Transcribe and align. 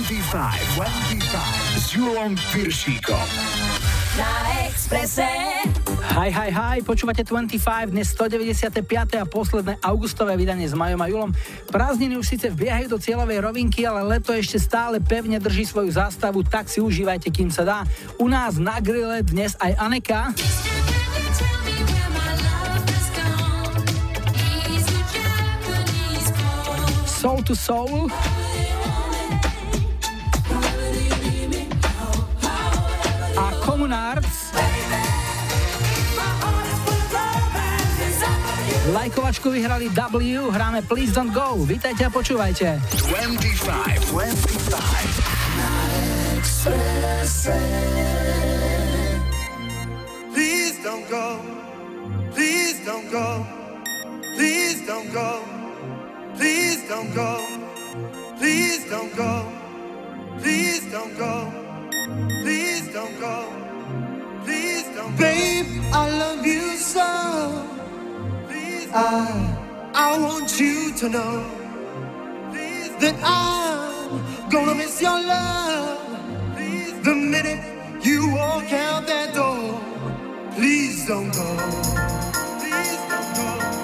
25, 0.00 0.80
25 0.80 1.76
s 1.76 1.92
Julom 1.92 2.32
Piršíkom. 2.32 3.26
Na 4.16 4.32
Expresse. 4.64 5.28
Hi, 6.16 6.32
hi, 6.32 6.48
hi, 6.48 6.76
počúvate 6.80 7.20
25, 7.20 7.92
dnes 7.92 8.08
195. 8.16 8.80
a 9.20 9.28
posledné 9.28 9.76
augustové 9.84 10.40
vydanie 10.40 10.64
s 10.64 10.72
Majom 10.72 11.04
a 11.04 11.06
Julom. 11.12 11.30
Prázdniny 11.68 12.16
už 12.16 12.32
síce 12.32 12.48
vbiehajú 12.48 12.88
do 12.88 12.96
cieľovej 12.96 13.44
rovinky, 13.44 13.84
ale 13.84 14.00
leto 14.00 14.32
ešte 14.32 14.56
stále 14.56 15.04
pevne 15.04 15.36
drží 15.36 15.68
svoju 15.68 15.92
zástavu, 15.92 16.48
tak 16.48 16.72
si 16.72 16.80
užívajte, 16.80 17.28
kým 17.28 17.52
sa 17.52 17.68
dá. 17.68 17.78
U 18.16 18.24
nás 18.24 18.56
na 18.56 18.80
grille 18.80 19.20
dnes 19.20 19.52
aj 19.60 19.76
Aneka. 19.76 20.32
Soul 27.04 27.44
to 27.44 27.52
Soul. 27.52 28.08
Communards. 33.60 34.50
Lajkovačku 38.90 39.50
vyhrali 39.50 39.88
W, 39.92 40.50
hráme 40.50 40.82
Please 40.82 41.12
Don't 41.14 41.30
Go. 41.30 41.62
Vítajte 41.62 42.04
a 42.04 42.10
počúvajte. 42.10 42.80
25, 43.06 44.10
25. 44.10 45.30
Please 50.34 50.76
don't 50.82 51.04
go, 51.08 51.40
please 52.34 52.80
don't 52.84 53.06
go, 53.12 53.46
please 54.36 54.80
don't 54.86 55.12
go, 55.12 55.40
please 56.36 56.80
don't 56.88 57.12
go, 57.14 57.40
please 58.38 58.84
don't 58.88 59.12
go, 59.16 59.44
please 60.40 60.84
don't 60.90 61.14
go. 61.16 61.59
Please 62.42 62.92
don't 62.92 63.18
go. 63.20 63.52
Please 64.44 64.84
don't 64.96 65.16
Babe. 65.18 65.66
I 65.92 66.08
love 66.18 66.46
you 66.46 66.76
so. 66.76 67.66
Please 68.48 68.90
I, 68.92 69.90
I 69.94 70.18
want 70.20 70.60
you 70.60 70.92
to 70.96 71.08
know 71.08 71.46
Please 72.52 72.90
that 73.00 73.16
I'm 73.22 74.50
gonna 74.50 74.74
miss 74.74 75.00
your 75.02 75.20
love. 75.20 75.98
Please 76.56 76.94
the 77.04 77.14
minute 77.14 77.60
you 78.04 78.32
walk 78.34 78.72
out 78.72 79.06
that 79.06 79.34
door. 79.34 79.80
Please 80.56 81.06
don't 81.06 81.32
go. 81.32 81.48
Please 82.60 83.00
don't 83.10 83.36
go. 83.36 83.79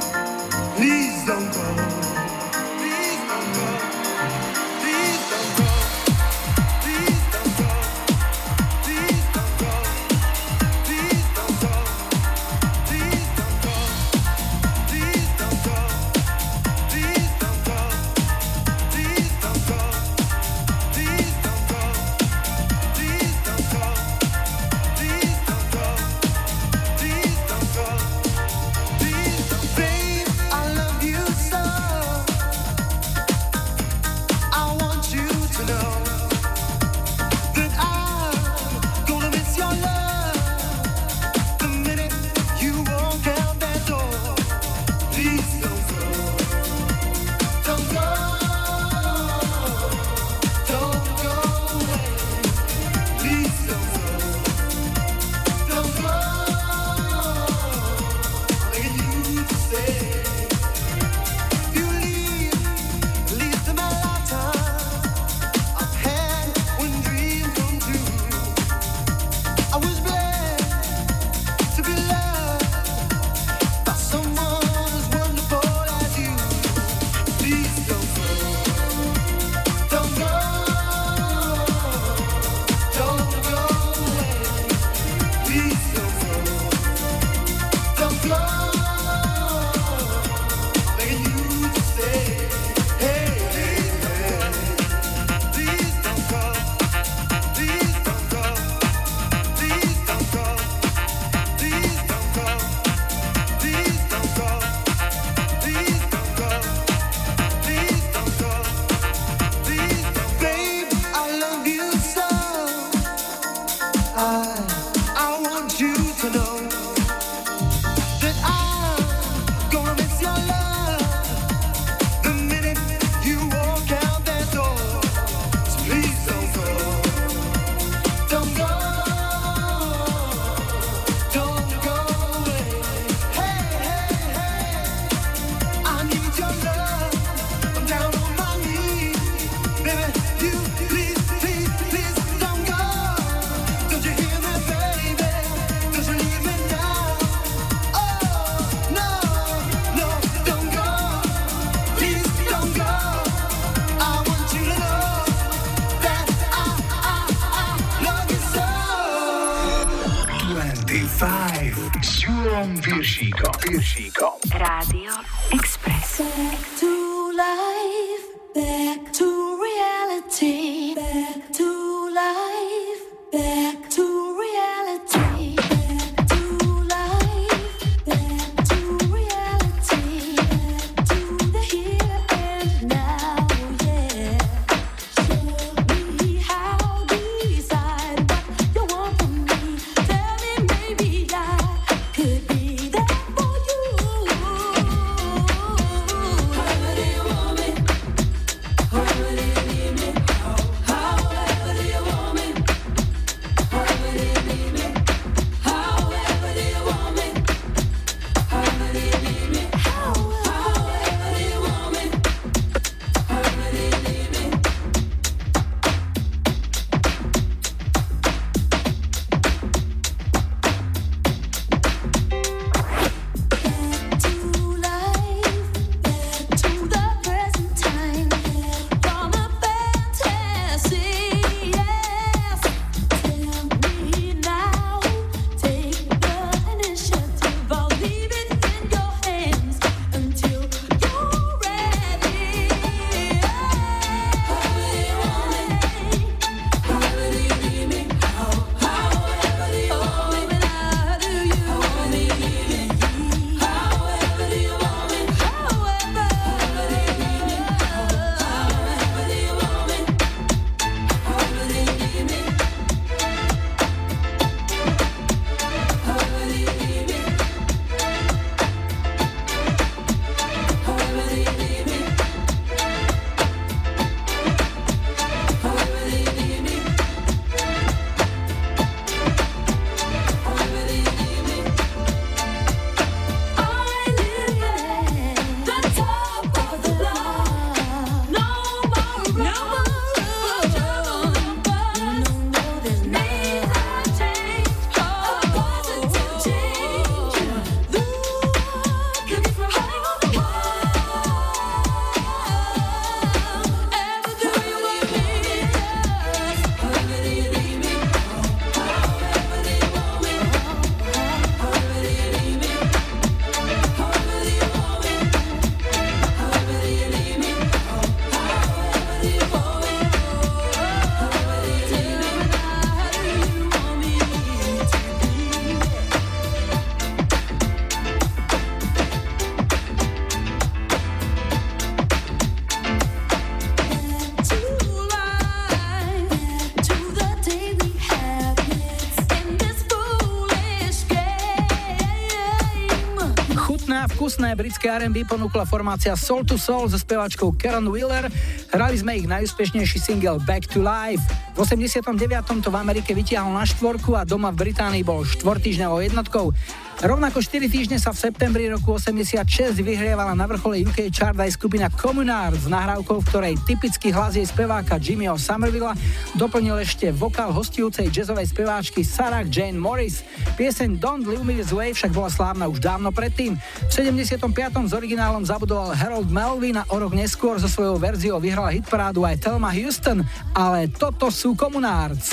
Britské 344.57 344.89
R&B 344.89 345.29
ponúkla 345.29 345.69
formácia 345.69 346.17
Soul 346.17 346.49
to 346.49 346.57
Soul 346.57 346.89
so 346.89 346.97
spevačkou 346.97 347.53
Karen 347.61 347.93
Wheeler. 347.93 348.33
Hrali 348.73 348.97
sme 348.97 349.21
ich 349.21 349.29
najúspešnejší 349.29 350.01
single 350.01 350.41
Back 350.49 350.73
to 350.73 350.81
Life. 350.81 351.21
V 351.53 351.61
89. 351.61 352.17
to 352.65 352.73
v 352.73 352.77
Amerike 352.81 353.13
vytiahol 353.13 353.53
na 353.53 353.69
štvorku 353.69 354.17
a 354.17 354.25
doma 354.25 354.49
v 354.57 354.73
Británii 354.73 355.05
bol 355.05 355.29
štvortýždňovou 355.29 356.01
jednotkou. 356.01 356.57
Rovnako 356.97 357.45
4 357.45 357.69
týždne 357.69 358.01
sa 358.01 358.09
v 358.09 358.25
septembri 358.25 358.73
roku 358.73 358.97
86 358.97 359.45
vyhrievala 359.85 360.33
na 360.33 360.49
vrchole 360.49 360.81
UK 360.81 361.13
chart 361.13 361.37
aj 361.37 361.53
skupina 361.53 361.93
Communard 361.93 362.57
s 362.57 362.73
nahrávkou, 362.73 363.21
v 363.21 363.27
ktorej 363.29 363.55
typický 363.69 364.09
hlas 364.17 364.33
jej 364.33 364.49
speváka 364.49 364.97
Jimmyho 364.97 365.37
Somervilla 365.37 365.93
doplnil 366.41 366.81
ešte 366.81 367.13
vokál 367.13 367.53
hostujúcej 367.53 368.09
jazzovej 368.09 368.49
speváčky 368.49 369.05
Sarah 369.05 369.45
Jane 369.45 369.77
Morris. 369.77 370.25
Pieseň 370.57 370.97
Don't 370.97 371.29
Leave 371.29 371.45
Me 371.45 371.61
This 371.61 371.69
Way 371.69 371.93
však 371.93 372.17
bola 372.17 372.33
slávna 372.33 372.65
už 372.65 372.81
dávno 372.81 373.13
predtým. 373.13 373.61
V 373.61 373.93
75. 373.93 374.49
s 374.89 374.93
originálom 374.97 375.45
zabudoval 375.45 375.93
Harold 375.93 376.33
Melvin 376.33 376.81
a 376.81 376.89
o 376.89 376.97
rok 376.97 377.13
neskôr 377.13 377.61
so 377.61 377.69
svojou 377.69 378.01
verziou 378.01 378.41
vyhrala 378.41 378.73
hitparádu 378.73 379.21
aj 379.21 379.45
Thelma 379.45 379.69
Houston, 379.77 380.25
ale 380.57 380.89
toto 380.89 381.29
sú 381.29 381.53
Communards. 381.53 382.33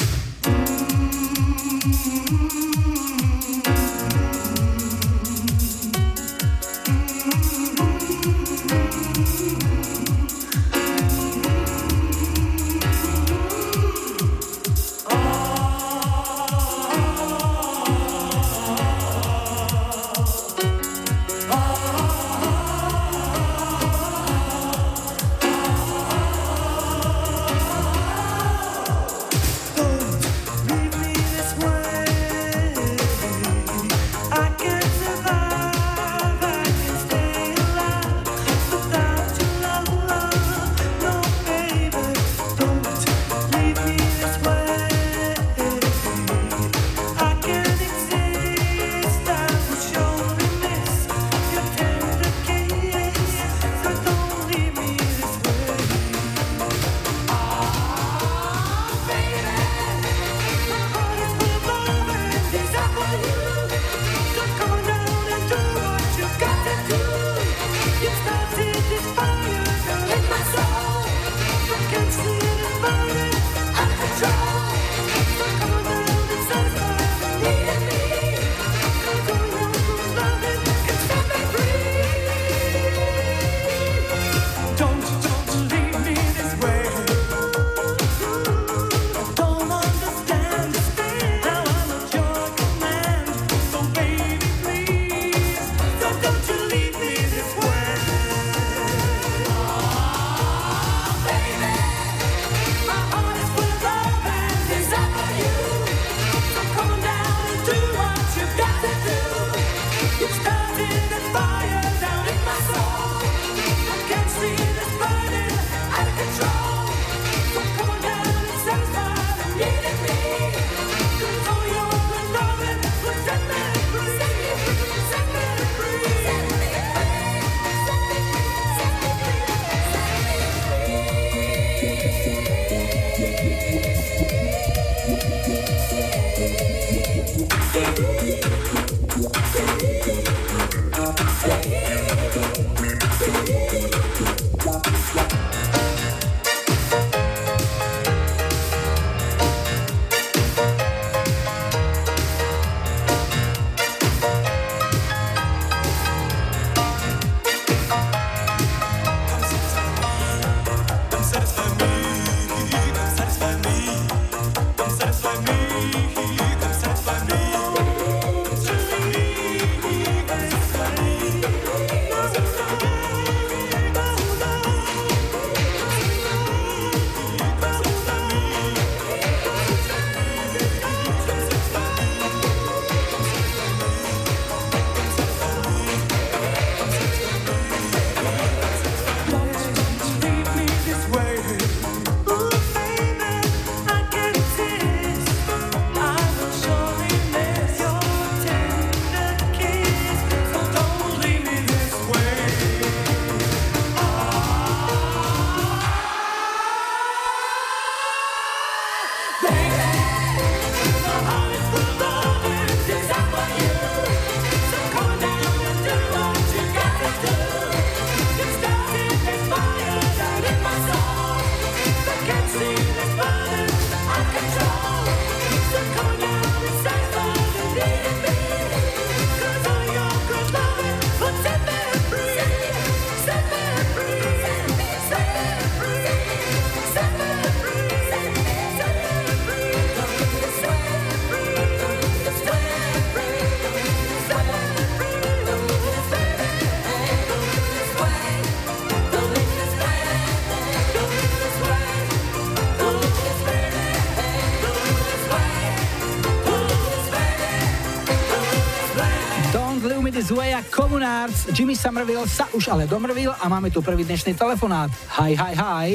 Communards. 260.93 261.50
Jimmy 261.57 261.73
Somerville 261.73 262.29
sa 262.29 262.45
už 262.53 262.69
ale 262.69 262.85
domrvil 262.85 263.33
a 263.33 263.50
máme 263.50 263.73
tu 263.73 263.81
prvý 263.81 264.05
dnešný 264.05 264.38
telefonát. 264.38 264.93
Hi, 265.17 265.33
hi, 265.33 265.53
hi. 265.57 265.88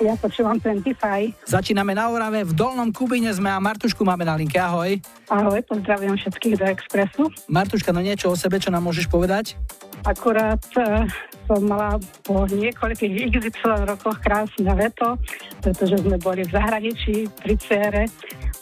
Ja 0.00 0.16
počúvam 0.16 0.56
25. 0.56 1.44
Začíname 1.44 1.92
na 1.92 2.08
Orave, 2.08 2.40
v 2.48 2.56
Dolnom 2.56 2.88
Kubine 2.88 3.28
sme 3.36 3.52
a 3.52 3.60
Martušku 3.60 4.00
máme 4.00 4.24
na 4.24 4.32
linke. 4.32 4.56
Ahoj. 4.56 4.96
Ahoj, 5.28 5.60
pozdravujem 5.68 6.16
všetkých 6.16 6.56
do 6.56 6.64
Expressu. 6.72 7.28
Martuška, 7.52 7.92
no 7.92 8.00
niečo 8.00 8.32
o 8.32 8.36
sebe, 8.40 8.56
čo 8.56 8.72
nám 8.72 8.88
môžeš 8.88 9.12
povedať? 9.12 9.60
Akurát 10.08 10.64
uh, 10.80 11.04
som 11.44 11.60
mala 11.68 12.00
po 12.24 12.48
niekoľkých 12.48 13.28
XY 13.28 13.84
rokoch 13.84 14.24
krásne 14.24 14.72
leto, 14.72 15.20
pretože 15.60 16.00
sme 16.00 16.16
boli 16.16 16.48
v 16.48 16.50
zahraničí 16.56 17.28
pri 17.44 17.54
cére 17.60 18.02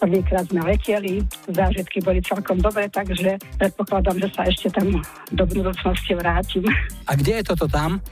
Prvýkrát 0.03 0.43
sme 0.51 0.67
leteli, 0.67 1.23
zážitky 1.47 2.03
boli 2.03 2.19
celkom 2.27 2.59
dobré, 2.59 2.91
takže 2.91 3.39
predpokladám, 3.55 4.19
že 4.19 4.29
sa 4.35 4.43
ešte 4.51 4.67
tam 4.75 4.99
do 5.31 5.45
budúcnosti 5.47 6.19
vrátim. 6.19 6.67
A 7.07 7.15
kde 7.15 7.39
je 7.39 7.45
toto 7.47 7.71
tam? 7.71 8.03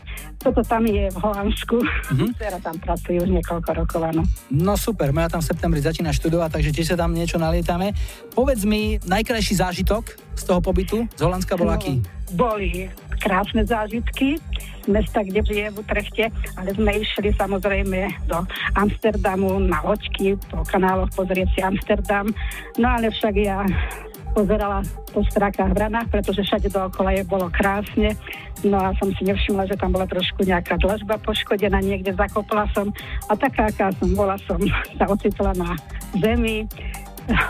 Toto 0.40 0.64
tam 0.64 0.88
je 0.88 1.12
v 1.12 1.18
Holandsku. 1.20 1.76
Mm-hmm. 1.84 2.28
Teraz 2.42 2.60
tam 2.64 2.76
pracujú 2.80 3.18
už 3.24 3.30
niekoľko 3.30 3.70
rokov, 3.76 4.00
áno. 4.04 4.22
No 4.48 4.74
super, 4.80 5.12
ja 5.12 5.28
tam 5.28 5.44
v 5.44 5.48
septembri 5.52 5.80
začína 5.84 6.14
študovať, 6.16 6.60
takže 6.60 6.70
tiež 6.72 6.86
sa 6.94 6.96
tam 6.96 7.12
niečo 7.12 7.36
nalietame. 7.36 7.92
Povedz 8.32 8.64
mi, 8.64 8.96
najkrajší 9.04 9.60
zážitok 9.60 10.16
z 10.36 10.42
toho 10.48 10.60
pobytu 10.64 11.04
z 11.16 11.20
Holandska 11.20 11.60
bol 11.60 11.68
no, 11.68 11.76
aký? 11.76 12.00
Boli 12.32 12.88
krásne 13.20 13.68
zážitky 13.68 14.40
mesta, 14.88 15.20
kde 15.20 15.44
žije 15.44 15.66
v 15.70 15.78
Utrechte, 15.84 16.24
ale 16.56 16.72
sme 16.72 17.04
išli 17.04 17.30
samozrejme 17.36 18.26
do 18.26 18.42
Amsterdamu 18.74 19.60
na 19.60 19.84
loďky, 19.84 20.40
po 20.48 20.64
kanáloch 20.64 21.12
pozrieť 21.12 21.48
si 21.52 21.60
Amsterdam. 21.60 22.32
No 22.80 22.86
ale 22.88 23.12
však 23.12 23.34
ja 23.36 23.62
pozerala 24.32 24.80
po 25.10 25.20
strákach 25.26 25.70
v 25.74 25.80
ranách, 25.86 26.08
pretože 26.10 26.46
všade 26.46 26.68
dookola 26.70 27.14
je 27.18 27.22
bolo 27.26 27.50
krásne. 27.50 28.14
No 28.62 28.78
a 28.78 28.94
som 29.00 29.10
si 29.16 29.24
nevšimla, 29.26 29.66
že 29.66 29.78
tam 29.78 29.90
bola 29.90 30.06
trošku 30.06 30.44
nejaká 30.44 30.78
dlažba 30.78 31.18
poškodená, 31.22 31.80
niekde 31.82 32.14
zakopla 32.14 32.68
som. 32.76 32.92
A 33.26 33.34
taká, 33.34 33.68
aká 33.68 33.90
som 33.98 34.12
bola, 34.14 34.36
som 34.46 34.60
sa 34.98 35.04
ocitla 35.10 35.52
na 35.56 35.74
zemi 36.18 36.68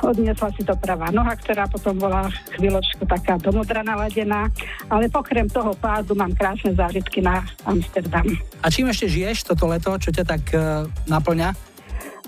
odniesla 0.05 0.51
si 0.57 0.63
to 0.67 0.75
pravá 0.77 1.09
noha, 1.09 1.33
ktorá 1.37 1.65
potom 1.71 1.97
bola 1.97 2.29
chvíľočku 2.57 3.07
taká 3.09 3.41
domodra 3.41 3.81
naladená, 3.81 4.51
ale 4.93 5.09
pokrem 5.09 5.49
toho 5.49 5.73
pádu 5.79 6.13
mám 6.13 6.33
krásne 6.37 6.75
zážitky 6.77 7.25
na 7.25 7.45
Amsterdam. 7.65 8.27
A 8.61 8.67
čím 8.69 8.93
ešte 8.93 9.09
žiješ 9.09 9.49
toto 9.49 9.71
leto? 9.71 9.95
Čo 9.97 10.13
ťa 10.13 10.25
tak 10.27 10.43
uh, 10.53 10.85
naplňa? 11.09 11.70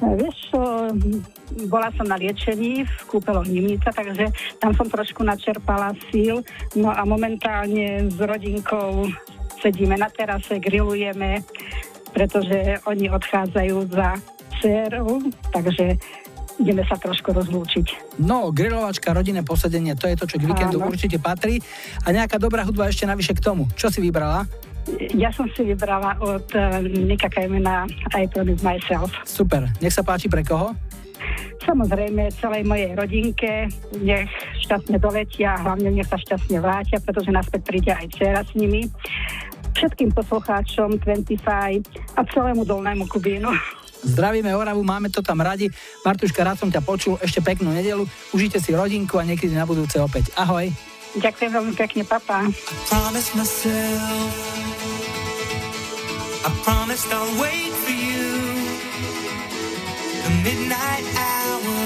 Vieš 0.02 0.38
bola 1.70 1.94
som 1.94 2.08
na 2.08 2.18
liečení 2.18 2.82
v 2.82 2.94
kúpeloch 3.06 3.46
Nimnica, 3.46 3.94
takže 3.94 4.34
tam 4.58 4.74
som 4.74 4.90
trošku 4.90 5.22
načerpala 5.22 5.94
síl. 6.10 6.42
No 6.74 6.90
a 6.90 7.06
momentálne 7.06 8.10
s 8.10 8.18
rodinkou 8.18 9.06
sedíme 9.62 9.94
na 9.94 10.10
terase, 10.10 10.58
grillujeme, 10.58 11.46
pretože 12.10 12.82
oni 12.88 13.06
odchádzajú 13.14 13.76
za 13.94 14.18
dcerou, 14.58 15.22
takže 15.54 15.96
ideme 16.60 16.82
sa 16.84 16.98
trošku 16.98 17.30
rozlúčiť. 17.32 18.18
No, 18.22 18.50
grilovačka, 18.50 19.14
rodinné 19.14 19.46
posedenie, 19.46 19.94
to 19.94 20.10
je 20.10 20.18
to, 20.18 20.26
čo 20.28 20.36
k 20.38 20.46
víkendu 20.50 20.82
Áno. 20.82 20.90
určite 20.90 21.22
patrí. 21.22 21.62
A 22.04 22.12
nejaká 22.12 22.36
dobrá 22.42 22.66
hudba 22.66 22.90
ešte 22.90 23.08
navyše 23.08 23.38
k 23.38 23.42
tomu. 23.42 23.70
Čo 23.78 23.88
si 23.88 24.02
vybrala? 24.02 24.44
Ja 25.14 25.30
som 25.30 25.46
si 25.54 25.62
vybrala 25.62 26.18
od 26.18 26.46
uh, 26.58 26.82
Nika 26.82 27.30
Kajmena 27.30 27.86
I 28.18 28.26
Promise 28.26 28.66
Myself. 28.66 29.14
Super. 29.22 29.70
Nech 29.78 29.94
sa 29.94 30.02
páči 30.02 30.26
pre 30.26 30.42
koho? 30.42 30.74
Samozrejme 31.62 32.34
celej 32.34 32.66
mojej 32.66 32.98
rodinke, 32.98 33.70
nech 34.02 34.26
šťastne 34.66 34.98
doletia 34.98 35.54
hlavne 35.62 35.94
nech 35.94 36.10
sa 36.10 36.18
šťastne 36.18 36.58
vrátia, 36.58 36.98
pretože 36.98 37.30
naspäť 37.30 37.60
príde 37.62 37.92
aj 37.94 38.06
dcera 38.10 38.42
s 38.42 38.50
nimi. 38.58 38.90
Všetkým 39.78 40.10
poslucháčom 40.10 40.98
25 40.98 42.18
a 42.18 42.20
celému 42.26 42.66
dolnému 42.66 43.06
Kubínu. 43.06 43.54
Zdravíme 44.02 44.50
Oravu, 44.58 44.82
máme 44.82 45.14
to 45.14 45.22
tam 45.22 45.38
radi. 45.38 45.70
Martuška, 46.02 46.42
rád 46.42 46.58
som 46.58 46.70
ťa 46.74 46.82
počul, 46.82 47.14
ešte 47.22 47.38
peknú 47.38 47.70
nedelu. 47.70 48.02
Užite 48.34 48.58
si 48.58 48.74
rodinku 48.74 49.22
a 49.22 49.26
niekedy 49.26 49.54
na 49.54 49.62
budúce 49.62 50.02
opäť. 50.02 50.34
Ahoj. 50.34 50.91
Ďakujem 51.12 51.50
veľmi 51.52 51.74
pekne, 51.76 52.02
papa. 52.08 52.48
I 56.42 56.50
promised 56.64 57.06
I'll 57.12 57.28
wait 57.38 57.70
for 57.84 57.92
you. 57.92 58.32
The 60.24 60.32
midnight 60.42 61.06
hour. 61.14 61.78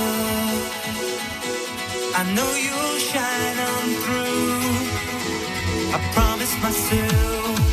I 2.17 2.23
know 2.33 2.51
you'll 2.55 3.01
shine 3.03 3.59
on 3.59 3.87
through. 4.01 4.57
I 5.93 5.99
promised 6.15 6.57
myself 6.63 7.66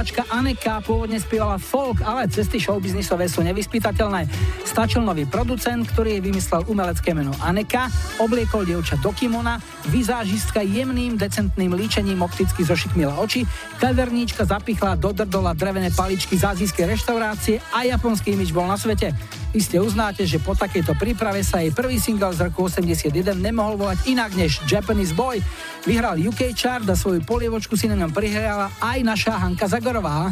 speváčka 0.00 0.32
Aneka 0.32 0.80
pôvodne 0.80 1.20
spievala 1.20 1.60
folk, 1.60 2.00
ale 2.00 2.24
cesty 2.24 2.56
showbiznisové 2.56 3.28
sú 3.28 3.44
nevyspytateľné. 3.44 4.32
Stačil 4.64 5.04
nový 5.04 5.28
producent, 5.28 5.84
ktorý 5.92 6.16
jej 6.16 6.24
vymyslel 6.24 6.64
umelecké 6.72 7.12
meno 7.12 7.36
Aneka, 7.36 7.92
obliekol 8.16 8.64
dievča 8.64 8.96
do 9.04 9.12
kimona, 9.12 9.60
vizážistka 9.92 10.64
jemným, 10.64 11.20
decentným 11.20 11.76
líčením 11.76 12.24
opticky 12.24 12.64
zošikmila 12.64 13.20
oči, 13.20 13.44
kaverníčka 13.76 14.48
zapichla 14.48 14.96
do 14.96 15.12
drdola 15.12 15.52
drevené 15.52 15.92
paličky 15.92 16.32
z 16.32 16.48
azijskej 16.48 16.96
reštaurácie 16.96 17.60
a 17.76 17.84
japonský 17.84 18.32
imič 18.32 18.56
bol 18.56 18.64
na 18.64 18.80
svete. 18.80 19.12
Iste 19.50 19.82
uznáte, 19.82 20.24
že 20.24 20.38
po 20.38 20.54
takejto 20.54 20.94
príprave 20.94 21.44
sa 21.44 21.58
jej 21.60 21.74
prvý 21.74 22.00
single 22.00 22.30
z 22.32 22.48
roku 22.48 22.70
81 22.70 23.10
nemohol 23.34 23.76
volať 23.76 24.06
inak 24.06 24.32
než 24.32 24.62
Japanese 24.64 25.10
Boy. 25.10 25.42
Vyhral 25.84 26.20
UK 26.20 26.52
chart 26.52 26.84
a 26.88 26.96
svoju 26.96 27.24
polievočku 27.24 27.72
si 27.76 27.88
na 27.88 27.96
ňom 27.96 28.12
prihrala 28.12 28.68
aj 28.84 28.98
naša 29.00 29.32
Hanka 29.40 29.64
Zagorová. 29.64 30.28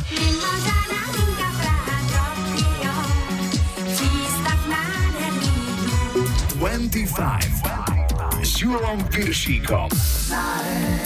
25 6.58 8.44
s 8.44 8.52
Julom 8.60 8.98
Piršíkom 9.08 9.88
na 10.28 10.44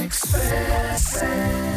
Expresse. 0.00 1.71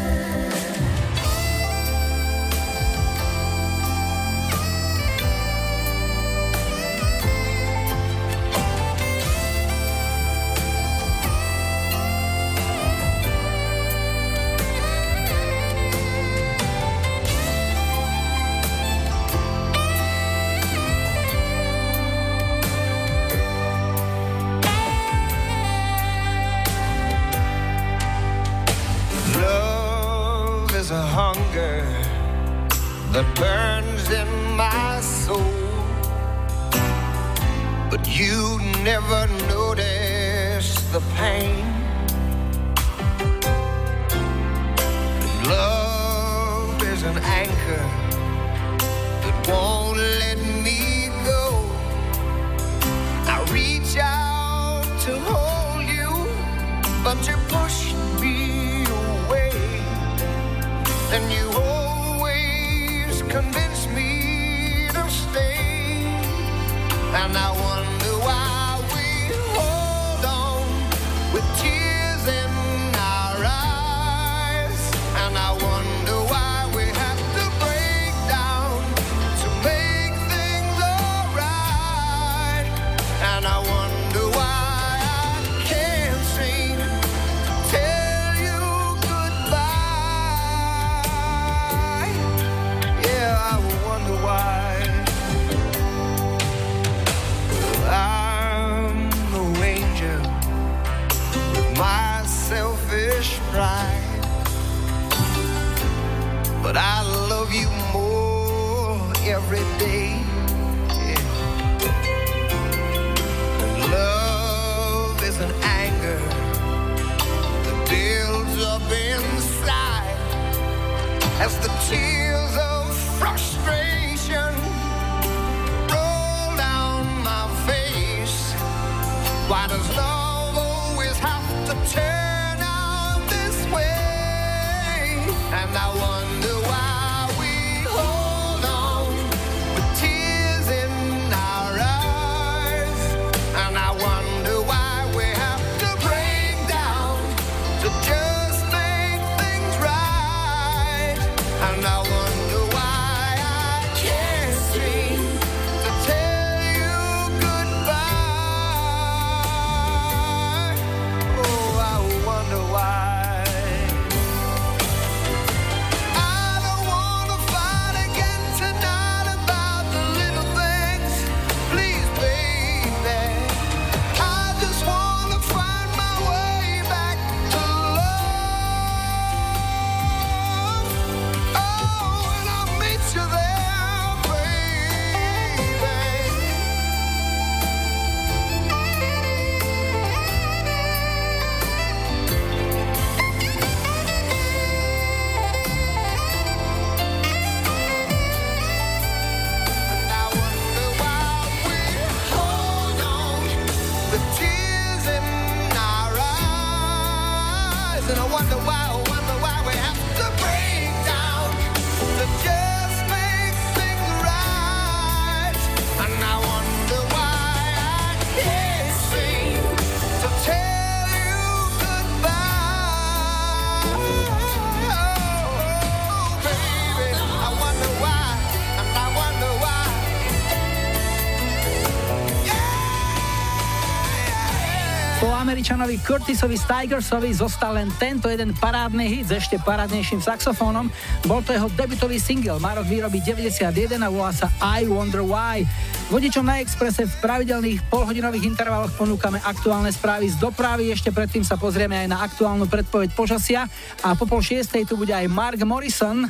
Jordanovi 235.76 236.00
Curtisovi 236.00 236.56
Tigersovi 236.56 237.36
zostal 237.36 237.76
len 237.76 237.92
tento 238.00 238.32
jeden 238.32 238.56
parádny 238.56 239.12
hit 239.12 239.28
s 239.28 239.44
ešte 239.44 239.60
parádnejším 239.60 240.24
saxofónom. 240.24 240.88
Bol 241.28 241.44
to 241.44 241.52
jeho 241.52 241.68
debutový 241.68 242.16
single, 242.16 242.56
má 242.56 242.72
rok 242.72 242.88
výroby 242.88 243.20
91 243.20 244.00
a 244.00 244.08
volá 244.08 244.32
sa 244.32 244.48
I 244.56 244.88
Wonder 244.88 245.20
Why. 245.20 245.68
Vodičom 246.08 246.48
na 246.48 246.64
Exprese 246.64 247.04
v 247.04 247.12
pravidelných 247.20 247.92
polhodinových 247.92 248.48
intervaloch 248.56 248.96
ponúkame 248.96 249.36
aktuálne 249.44 249.92
správy 249.92 250.32
z 250.32 250.40
dopravy, 250.40 250.96
ešte 250.96 251.12
predtým 251.12 251.44
sa 251.44 251.60
pozrieme 251.60 251.92
aj 251.92 252.08
na 252.08 252.24
aktuálnu 252.24 252.64
predpoveď 252.72 253.12
počasia 253.12 253.68
a 254.00 254.16
po 254.16 254.24
pol 254.24 254.40
šiestej 254.40 254.88
tu 254.88 254.96
bude 254.96 255.12
aj 255.12 255.28
Mark 255.28 255.60
Morrison. 255.60 256.24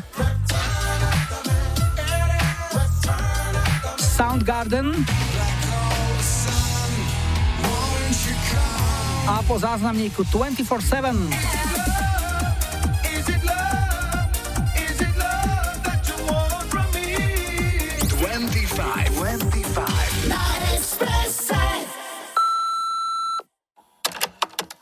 Soundgarden. 3.94 4.90
po 9.46 9.62
záznamníku 9.62 10.26
24-7. 10.34 11.14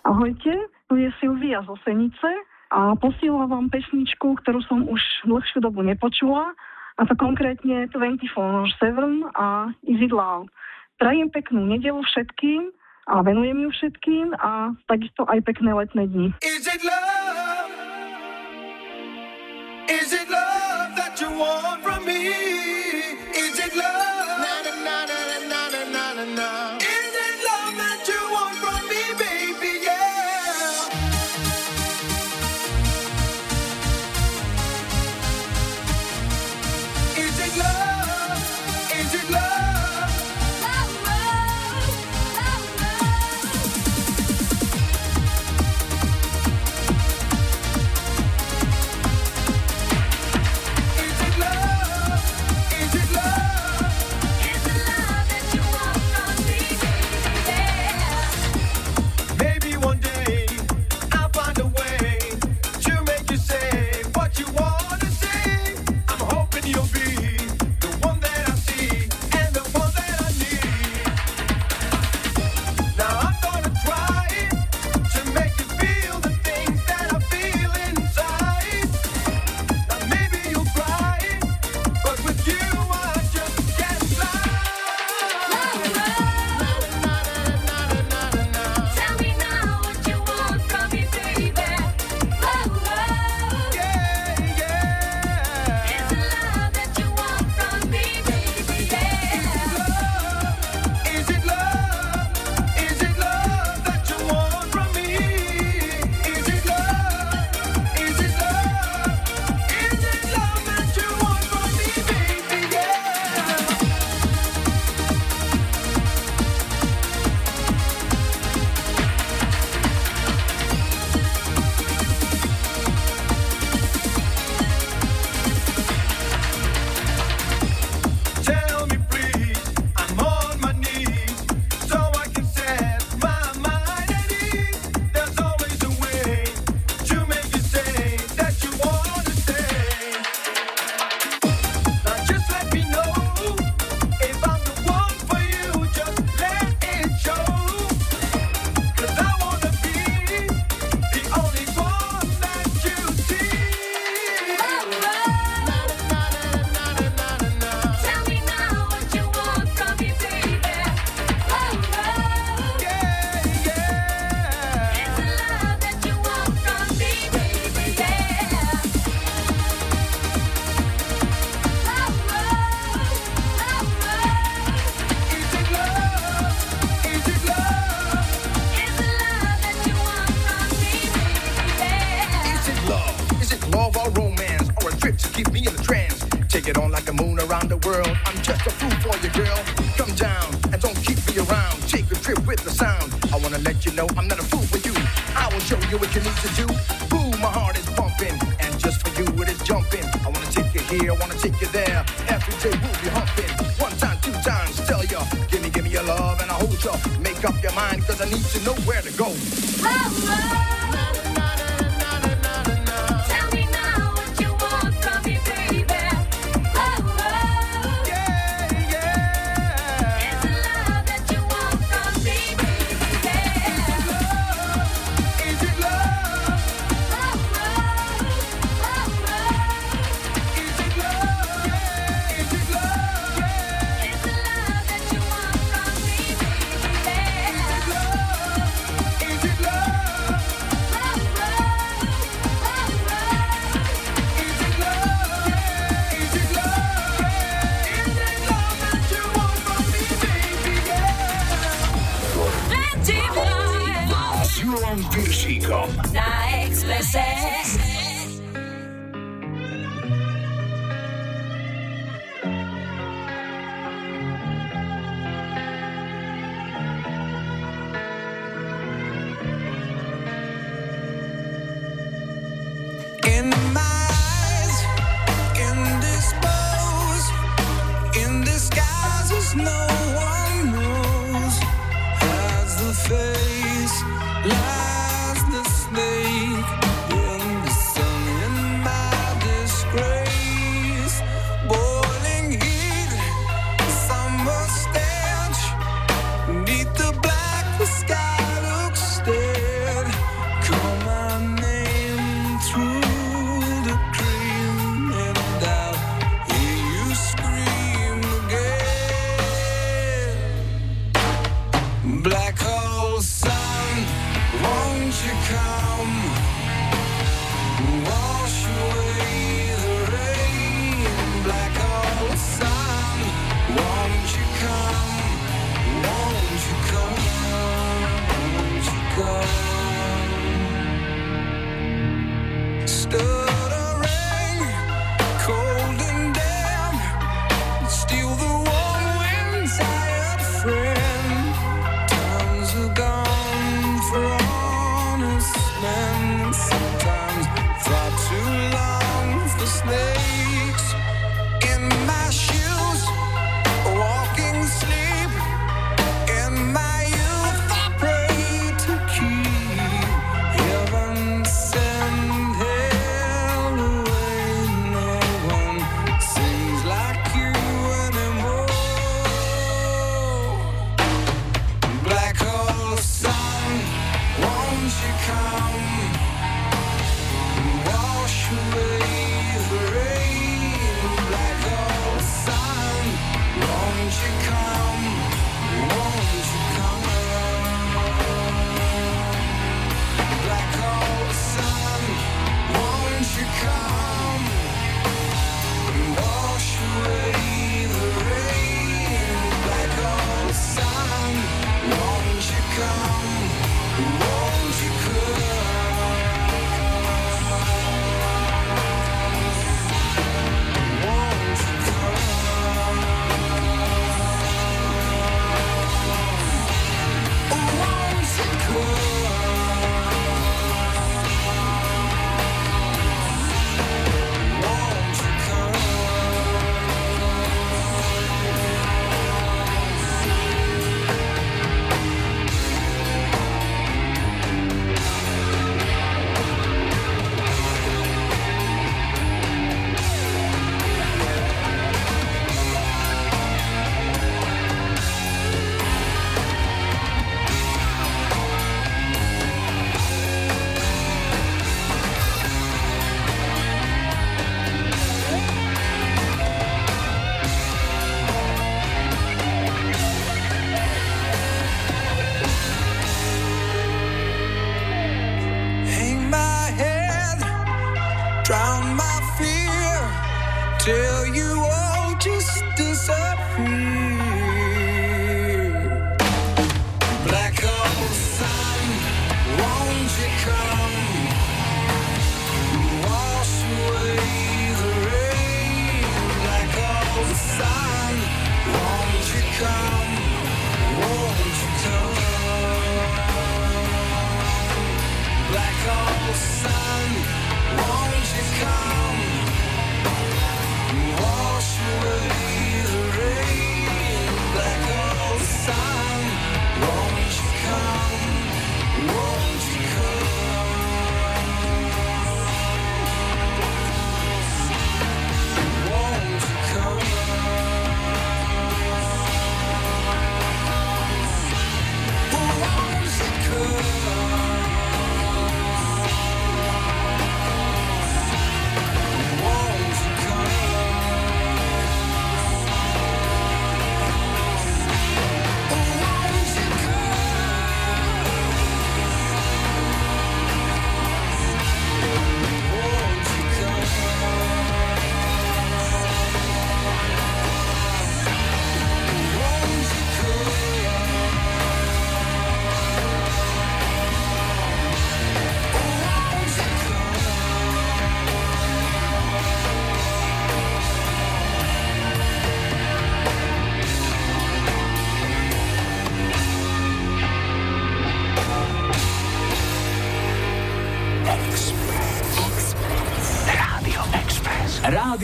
Ahojte, 0.04 0.52
tu 0.88 0.96
je 0.96 1.08
Silvia 1.20 1.60
zo 1.68 1.76
Senice 1.84 2.28
a 2.72 2.96
posielam 2.96 3.48
vám 3.48 3.66
pesničku, 3.68 4.40
ktorú 4.40 4.64
som 4.64 4.88
už 4.88 5.00
dlhšiu 5.28 5.60
dobu 5.60 5.84
nepočula, 5.84 6.56
a 6.96 7.02
to 7.04 7.12
konkrétne 7.20 7.90
24-7 7.92 8.32
a 9.36 9.74
Is 9.84 10.00
It 10.00 10.14
Loud. 10.14 10.48
Prajem 10.96 11.28
peknú 11.28 11.66
nedelu 11.66 12.00
všetkým 12.00 12.70
a 13.06 13.22
venujem 13.22 13.68
ju 13.68 13.70
všetkým 13.70 14.32
a 14.40 14.72
takisto 14.88 15.28
aj 15.28 15.44
pekné 15.44 15.70
letné 15.76 16.08
dni. 16.08 16.28
Is 16.40 16.64
it 16.64 16.80
love? 16.80 17.70
Is 19.92 20.08
it 20.16 20.28
love 20.32 20.96
that 20.96 21.20
you 21.20 21.28
want 21.36 21.84
from 21.84 21.93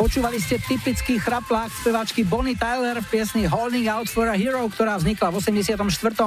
Počúvali 0.00 0.40
ste 0.40 0.56
typický 0.56 1.20
chraplák 1.20 1.68
spevačky 1.68 2.24
Bonnie 2.24 2.56
Tyler 2.56 3.04
v 3.04 3.06
piesni 3.12 3.44
Holding 3.44 3.84
Out 3.92 4.08
for 4.08 4.32
a 4.32 4.36
Hero, 4.40 4.64
ktorá 4.64 4.96
vznikla 4.96 5.28
v 5.28 5.44
84. 5.44 5.76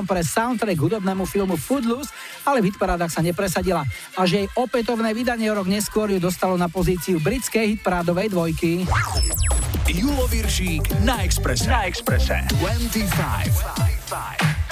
pre 0.05 0.21
soundtrack 0.21 0.77
hudobnému 0.77 1.25
filmu 1.25 1.57
Footloose, 1.57 2.13
ale 2.45 2.61
v 2.61 2.69
hitparádach 2.69 3.09
sa 3.09 3.25
nepresadila. 3.25 3.81
Až 4.13 4.29
jej 4.37 4.45
opätovné 4.53 5.17
vydanie 5.17 5.49
rok 5.49 5.65
neskôr 5.65 6.05
ju 6.13 6.21
dostalo 6.21 6.53
na 6.53 6.69
pozíciu 6.69 7.17
britskej 7.17 7.73
hitparádovej 7.73 8.29
dvojky. 8.29 8.85
Julo 9.89 10.29
Viršík 10.29 11.01
na 11.01 11.25
Expresse. 11.25 11.65
Na 11.65 11.89
Expresse. 11.89 12.45
25. 12.61 13.09
25. 14.13 14.62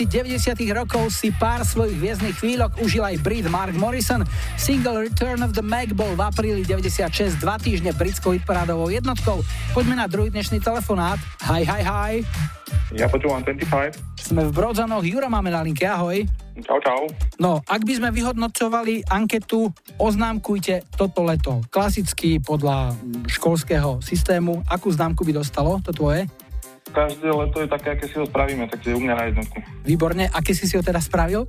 polovici 0.00 0.56
90. 0.56 0.72
rokov 0.72 1.12
si 1.12 1.28
pár 1.28 1.60
svojich 1.60 2.00
hviezdnych 2.00 2.40
chvíľok 2.40 2.80
užil 2.80 3.04
aj 3.04 3.20
Brit 3.20 3.44
Mark 3.52 3.76
Morrison. 3.76 4.24
Single 4.56 5.04
Return 5.04 5.44
of 5.44 5.52
the 5.52 5.60
Mac 5.60 5.92
bol 5.92 6.16
v 6.16 6.24
apríli 6.24 6.64
96 6.64 7.36
dva 7.36 7.60
týždne 7.60 7.92
britskou 7.92 8.32
hitparádovou 8.32 8.88
jednotkou. 8.88 9.44
Poďme 9.76 10.00
na 10.00 10.08
druhý 10.08 10.32
dnešný 10.32 10.64
telefonát. 10.64 11.20
Hi, 11.44 11.68
hi, 11.68 11.84
hi. 11.84 12.12
Ja 12.96 13.12
počúvam 13.12 13.44
25. 13.44 14.24
Sme 14.24 14.48
v 14.48 14.50
Brodzanoch, 14.56 15.04
Jura 15.04 15.28
máme 15.28 15.52
na 15.52 15.60
linke, 15.60 15.84
ahoj. 15.84 16.24
Čau, 16.64 16.80
čau. 16.80 17.04
No, 17.36 17.60
ak 17.68 17.84
by 17.84 17.92
sme 18.00 18.08
vyhodnocovali 18.08 19.04
anketu, 19.04 19.68
oznámkujte 20.00 20.96
toto 20.96 21.28
leto. 21.28 21.60
Klasicky 21.68 22.40
podľa 22.40 22.96
školského 23.28 24.00
systému. 24.00 24.64
Akú 24.64 24.88
známku 24.88 25.28
by 25.28 25.44
dostalo 25.44 25.76
to 25.84 25.92
tvoje? 25.92 26.24
Každé 26.90 27.28
leto 27.30 27.62
je 27.62 27.68
také, 27.70 27.94
aké 27.94 28.04
si 28.10 28.18
ho 28.18 28.26
spravíme, 28.26 28.66
takže 28.66 28.94
u 28.94 29.00
mňa 29.00 29.14
na 29.14 29.24
jednotku. 29.30 29.58
Výborne. 29.86 30.26
Aké 30.30 30.52
si 30.54 30.66
si 30.66 30.74
ho 30.74 30.82
teda 30.82 30.98
spravil? 30.98 31.46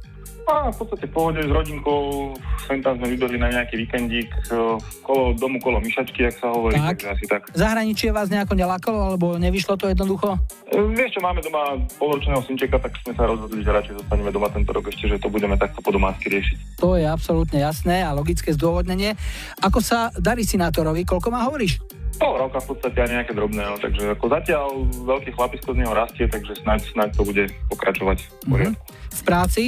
A 0.50 0.74
v 0.74 0.78
podstate 0.84 1.06
v 1.06 1.14
pohode 1.14 1.38
s 1.38 1.48
rodinkou, 1.48 2.34
sem 2.66 2.82
tam 2.82 2.98
sme 2.98 3.14
vybehli 3.14 3.38
na 3.38 3.54
nejaký 3.54 3.78
víkendík, 3.86 4.30
e, 4.50 4.74
kolo 5.06 5.38
domu, 5.38 5.62
kolo 5.62 5.78
myšačky, 5.80 6.28
jak 6.28 6.36
sa 6.42 6.50
hovorí, 6.50 6.76
Tak. 6.76 6.98
takže 6.98 7.08
asi 7.14 7.26
tak. 7.30 7.42
Zahraničie 7.54 8.10
vás 8.10 8.28
nejako 8.28 8.58
nelákalo, 8.58 9.00
alebo 9.14 9.38
nevyšlo 9.38 9.78
to 9.78 9.88
jednoducho? 9.88 10.42
E, 10.74 10.82
Vieš 10.82 11.16
čo, 11.16 11.22
máme 11.22 11.46
doma 11.46 11.78
polročného 12.02 12.42
synčeka, 12.44 12.82
tak 12.82 12.98
sme 13.06 13.14
sa 13.14 13.30
rozhodli, 13.30 13.62
že 13.62 13.70
radšej 13.70 13.96
zostaneme 14.02 14.34
doma 14.34 14.50
tento 14.50 14.74
rok 14.74 14.90
ešte, 14.90 15.14
že 15.14 15.22
to 15.22 15.30
budeme 15.30 15.56
takto 15.62 15.80
po 15.80 15.94
domácky 15.94 16.28
riešiť. 16.34 16.58
To 16.82 16.98
je 16.98 17.06
absolútne 17.06 17.62
jasné 17.62 18.02
a 18.02 18.10
logické 18.12 18.52
zdôvodnenie. 18.52 19.14
Ako 19.62 19.80
sa 19.80 20.10
darí 20.18 20.42
synátorovi? 20.42 21.06
Koľko 21.06 21.30
má 21.32 21.46
hovoríš? 21.46 22.01
Pol 22.22 22.38
roka 22.38 22.62
v 22.62 22.78
podstate 22.78 23.02
a 23.02 23.10
nejaké 23.10 23.34
drobné, 23.34 23.66
no, 23.66 23.82
takže 23.82 24.14
ako 24.14 24.30
zatiaľ 24.30 24.70
veľký 25.10 25.34
chlapisko 25.34 25.74
z 25.74 25.82
neho 25.82 25.90
rastie, 25.90 26.30
takže 26.30 26.54
snáď, 26.62 26.86
snáď 26.94 27.10
to 27.18 27.26
bude 27.26 27.50
pokračovať. 27.74 28.18
v 28.46 28.46
poriadku. 28.46 28.86
V 29.10 29.22
práci? 29.26 29.64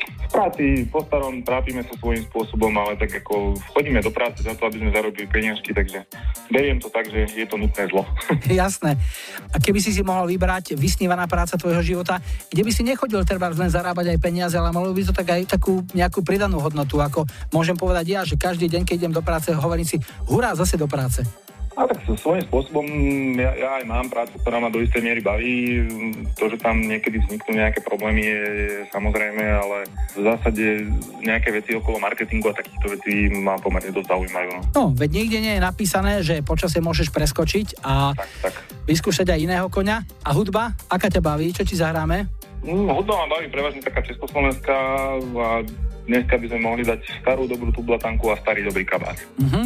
V 0.00 0.28
práci 0.32 0.64
po 0.88 1.04
starom 1.04 1.44
trápime 1.44 1.84
sa 1.84 1.92
svojím 2.00 2.24
spôsobom, 2.32 2.72
ale 2.72 2.96
tak 2.96 3.20
ako 3.20 3.52
chodíme 3.76 4.00
do 4.00 4.08
práce 4.08 4.40
za 4.40 4.56
to, 4.56 4.64
aby 4.64 4.80
sme 4.80 4.96
zarobili 4.96 5.28
peniažky, 5.28 5.76
takže 5.76 6.08
beriem 6.48 6.80
to 6.80 6.88
tak, 6.88 7.04
že 7.12 7.36
je 7.36 7.44
to 7.44 7.60
nutné 7.60 7.84
zlo. 7.92 8.08
Jasné. 8.48 8.96
A 9.52 9.60
keby 9.60 9.84
si 9.84 9.92
si 9.92 10.00
mohol 10.00 10.24
vybrať 10.30 10.80
vysnívaná 10.80 11.28
práca 11.28 11.60
tvojho 11.60 11.84
života, 11.84 12.16
kde 12.48 12.64
by 12.64 12.70
si 12.72 12.80
nechodil 12.80 13.20
treba 13.28 13.52
len 13.52 13.68
zarábať 13.68 14.16
aj 14.16 14.22
peniaze, 14.24 14.56
ale 14.56 14.72
mohol 14.72 14.96
by 14.96 15.04
to 15.04 15.12
tak 15.12 15.36
aj 15.36 15.52
takú 15.52 15.84
nejakú 15.92 16.24
pridanú 16.24 16.64
hodnotu, 16.64 16.96
ako 16.96 17.28
môžem 17.52 17.76
povedať 17.76 18.06
ja, 18.08 18.24
že 18.24 18.40
každý 18.40 18.72
deň, 18.72 18.88
keď 18.88 18.96
idem 19.04 19.12
do 19.12 19.20
práce, 19.20 19.52
hovorím 19.52 19.84
si, 19.84 20.00
hurá, 20.30 20.56
zase 20.56 20.80
do 20.80 20.88
práce. 20.88 21.49
A 21.80 21.88
tak 21.88 22.04
svojím 22.04 22.44
spôsobom 22.44 22.84
ja, 23.40 23.56
ja 23.56 23.68
aj 23.80 23.84
mám 23.88 24.12
prácu, 24.12 24.36
ktorá 24.44 24.60
ma 24.60 24.68
do 24.68 24.84
istej 24.84 25.00
miery 25.00 25.24
baví. 25.24 25.80
To, 26.36 26.52
že 26.52 26.60
tam 26.60 26.76
niekedy 26.84 27.24
vzniknú 27.24 27.56
nejaké 27.56 27.80
problémy 27.80 28.20
je, 28.20 28.42
je 28.44 28.76
samozrejme, 28.92 29.40
ale 29.40 29.88
v 30.12 30.20
zásade 30.20 30.64
nejaké 31.24 31.48
veci 31.48 31.72
okolo 31.72 31.96
marketingu 31.96 32.52
a 32.52 32.58
takýchto 32.60 32.84
vecí 32.84 33.32
ma 33.32 33.56
pomerne 33.56 33.96
dosť 33.96 34.12
zaujímajú. 34.12 34.48
No. 34.52 34.62
no, 34.76 34.84
veď 34.92 35.24
nikde 35.24 35.38
nie 35.40 35.52
je 35.56 35.62
napísané, 35.64 36.12
že 36.20 36.44
počasie 36.44 36.84
môžeš 36.84 37.08
preskočiť 37.16 37.80
a 37.80 38.12
tak, 38.12 38.28
tak. 38.44 38.54
vyskúšať 38.84 39.32
aj 39.32 39.40
iného 39.40 39.66
koňa. 39.72 40.04
A 40.20 40.30
hudba, 40.36 40.76
aká 40.92 41.08
ťa 41.08 41.24
baví? 41.24 41.48
Čo 41.56 41.64
ti 41.64 41.80
zahráme? 41.80 42.28
Mm, 42.60 42.92
hudba 42.92 43.24
ma 43.24 43.40
baví 43.40 43.48
prevažne 43.48 43.80
taká 43.80 44.04
československá 44.04 44.76
a 45.16 45.64
dneska 46.04 46.36
by 46.36 46.46
sme 46.52 46.60
mohli 46.60 46.82
dať 46.84 47.00
starú 47.24 47.48
dobrú 47.48 47.72
tublatanku 47.72 48.28
a 48.28 48.36
starý 48.36 48.68
dobrý 48.68 48.84
kabát. 48.84 49.16
Uh-huh. 49.40 49.64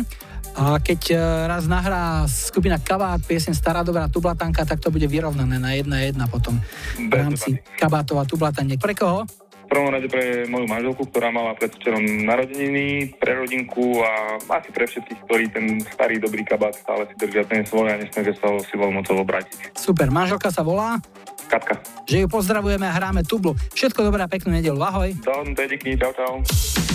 A 0.55 0.79
keď 0.79 1.01
e, 1.11 1.17
raz 1.51 1.67
nahrá 1.67 2.23
skupina 2.31 2.79
Kabát 2.79 3.19
piesen 3.27 3.59
Stará 3.59 3.83
dobrá 3.83 4.07
tublatanka, 4.07 4.63
tak 4.63 4.79
to 4.79 4.95
bude 4.95 5.07
vyrovnané 5.11 5.59
na 5.59 5.75
jedna 5.75 5.99
jedna 6.07 6.31
potom 6.31 6.63
v 6.95 7.11
rámci 7.11 7.59
Kabátova 7.75 8.23
tublatanie. 8.23 8.79
Pre 8.79 8.95
koho? 8.95 9.27
V 9.65 9.73
prvom 9.73 9.91
rade 9.91 10.07
pre 10.07 10.45
moju 10.47 10.69
manželku, 10.69 11.09
ktorá 11.09 11.33
mala 11.33 11.57
predvčerom 11.57 12.29
narodeniny, 12.29 13.17
pre 13.17 13.35
rodinku 13.35 13.99
a 14.05 14.39
asi 14.61 14.71
pre 14.71 14.85
všetkých, 14.87 15.21
ktorí 15.25 15.45
ten 15.51 15.65
starý 15.89 16.21
dobrý 16.21 16.45
kabát 16.45 16.77
stále 16.77 17.09
si 17.11 17.17
držia 17.17 17.49
ten 17.49 17.65
svoj 17.65 17.91
a 17.91 17.99
nesnažia 17.99 18.37
sa 18.39 18.53
ho 18.53 18.61
silou 18.63 18.93
mocou 18.93 19.19
obrátiť. 19.25 19.75
Super, 19.75 20.13
manželka 20.13 20.53
sa 20.53 20.63
volá? 20.63 21.01
Katka. 21.49 21.81
Že 22.07 22.25
ju 22.25 22.29
pozdravujeme 22.29 22.87
a 22.87 22.93
hráme 22.93 23.25
tublu. 23.25 23.57
Všetko 23.73 24.05
dobré 24.05 24.23
a 24.23 24.31
peknú 24.31 24.53
nedelu. 24.53 24.79
Ahoj. 24.79 25.17
Dohodnuté, 25.25 25.67
díky, 25.67 25.97
čau, 25.97 26.13
čau. 26.13 26.94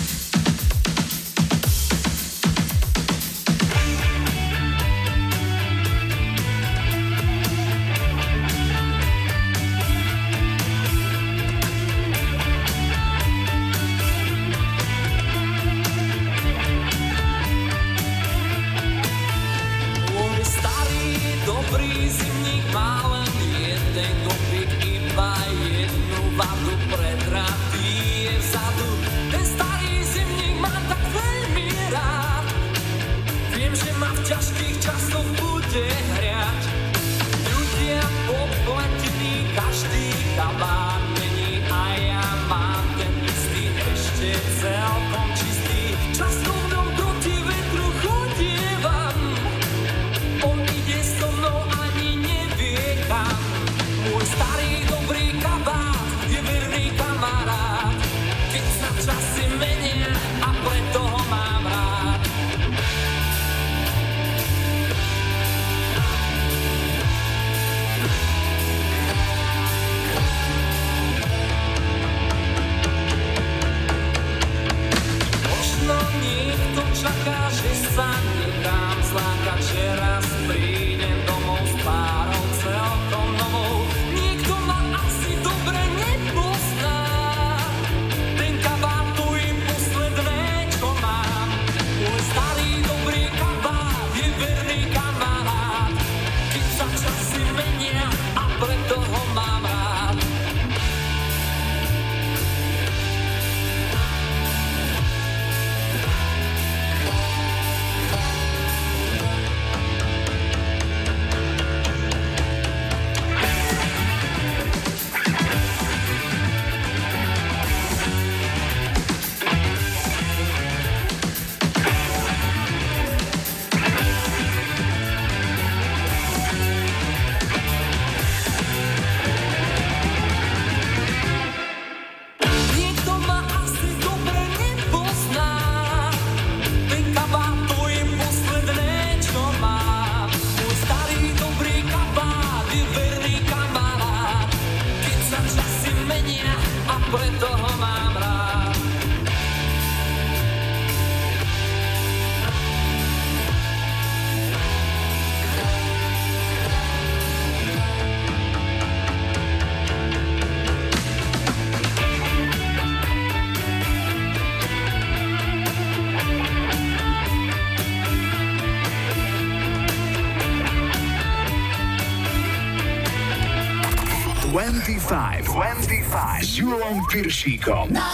Piršíkom. 177.12 177.88
Na 177.92 178.06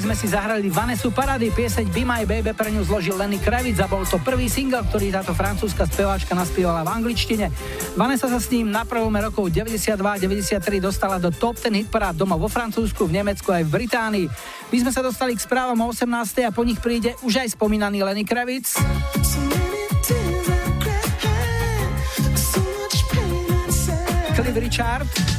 hodiny 0.00 0.16
sme 0.16 0.16
si 0.16 0.32
zahrali 0.32 0.72
Vanesu 0.72 1.12
Parady, 1.12 1.52
pieseň 1.52 1.92
Be 1.92 2.08
My 2.08 2.24
Baby 2.24 2.56
pre 2.56 2.72
ňu 2.72 2.88
zložil 2.88 3.20
Lenny 3.20 3.36
Kravitz 3.36 3.84
a 3.84 3.86
bol 3.86 4.08
to 4.08 4.16
prvý 4.16 4.48
single, 4.48 4.80
ktorý 4.88 5.12
táto 5.12 5.36
francúzska 5.36 5.84
speváčka 5.84 6.32
naspievala 6.32 6.88
v 6.88 7.04
angličtine. 7.04 7.52
Vanessa 8.00 8.24
sa 8.24 8.40
s 8.40 8.48
ním 8.48 8.72
na 8.72 8.88
prvom 8.88 9.12
rokov 9.12 9.52
92 9.52 10.00
a 10.00 10.16
93 10.16 10.56
dostala 10.80 11.20
do 11.20 11.28
top 11.28 11.60
10 11.60 11.84
hitparád 11.84 12.16
doma 12.16 12.40
vo 12.40 12.48
Francúzsku, 12.48 13.04
v 13.04 13.20
Nemecku 13.20 13.52
aj 13.52 13.60
v 13.68 13.70
Británii. 13.76 14.26
My 14.72 14.76
sme 14.80 14.88
sa 14.88 15.04
dostali 15.04 15.36
k 15.36 15.44
správam 15.44 15.76
o 15.84 15.92
18. 15.92 16.48
a 16.48 16.50
po 16.54 16.64
nich 16.64 16.80
príde 16.80 17.12
už 17.20 17.44
aj 17.44 17.60
spomínaný 17.60 18.00
Lenny 18.00 18.24
Kravitz. 18.24 18.80
Cliff 24.32 24.56
Richard. 24.56 25.29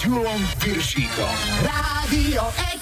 Julom 0.04 0.42
Piršíkom. 0.60 1.36
Rádio 1.64 2.42
Express. 2.58 2.81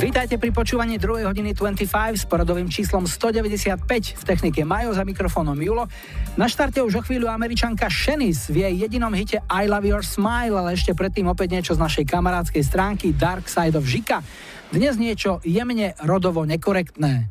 Vítajte 0.00 0.40
pri 0.40 0.48
počúvaní 0.48 0.96
2. 0.96 1.28
hodiny 1.28 1.52
25 1.52 1.84
s 2.16 2.24
poradovým 2.24 2.72
číslom 2.72 3.04
195 3.04 3.84
v 4.16 4.22
technike 4.24 4.64
Majo 4.64 4.96
za 4.96 5.04
mikrofónom 5.04 5.60
Julo. 5.60 5.92
Na 6.40 6.48
štarte 6.48 6.80
už 6.80 6.98
o 6.98 7.02
chvíľu 7.04 7.28
američanka 7.28 7.84
Shenis 7.92 8.48
v 8.48 8.64
jej 8.64 8.74
jedinom 8.80 9.12
hite 9.12 9.44
I 9.44 9.68
Love 9.68 9.84
Your 9.84 10.00
Smile, 10.00 10.56
ale 10.56 10.72
ešte 10.72 10.96
predtým 10.96 11.28
opäť 11.28 11.52
niečo 11.52 11.76
z 11.76 11.84
našej 11.84 12.08
kamarádskej 12.08 12.64
stránky 12.64 13.12
Dark 13.12 13.44
Side 13.44 13.76
of 13.76 13.84
Žika. 13.84 14.24
Dnes 14.72 14.96
niečo 14.96 15.44
jemne 15.44 15.92
rodovo 16.00 16.48
nekorektné. 16.48 17.28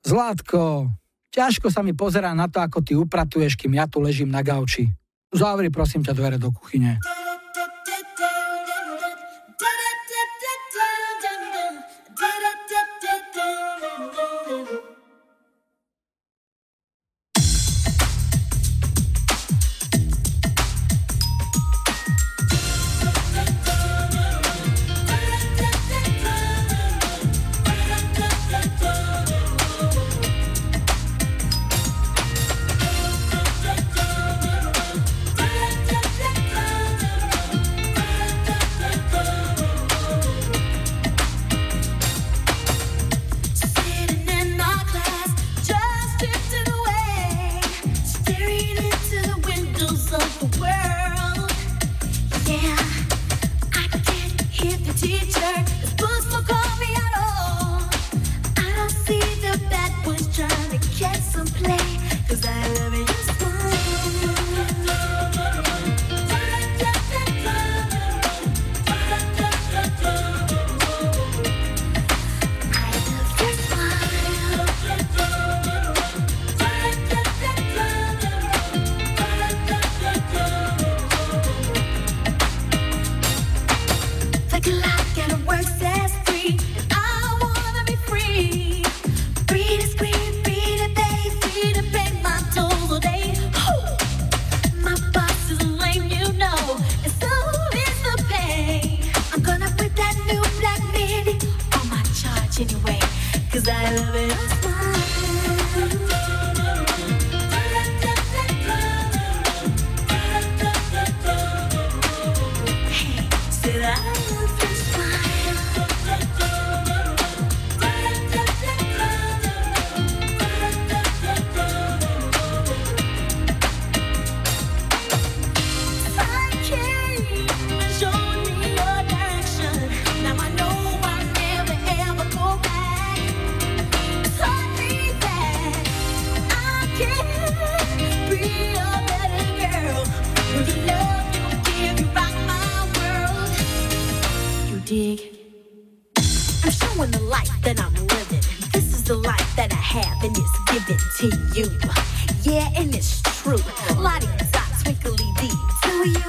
Zlátko, 0.00 0.88
ťažko 1.28 1.68
sa 1.68 1.84
mi 1.84 1.92
pozerá 1.92 2.32
na 2.32 2.48
to, 2.48 2.64
ako 2.64 2.80
ty 2.80 2.96
upratuješ, 2.96 3.52
kým 3.60 3.76
ja 3.76 3.84
tu 3.84 4.00
ležím 4.00 4.32
na 4.32 4.40
gauči. 4.40 4.88
Zavri 5.28 5.68
prosím 5.68 6.00
ťa 6.00 6.16
dvere 6.16 6.40
do 6.40 6.48
kuchyne. 6.56 6.96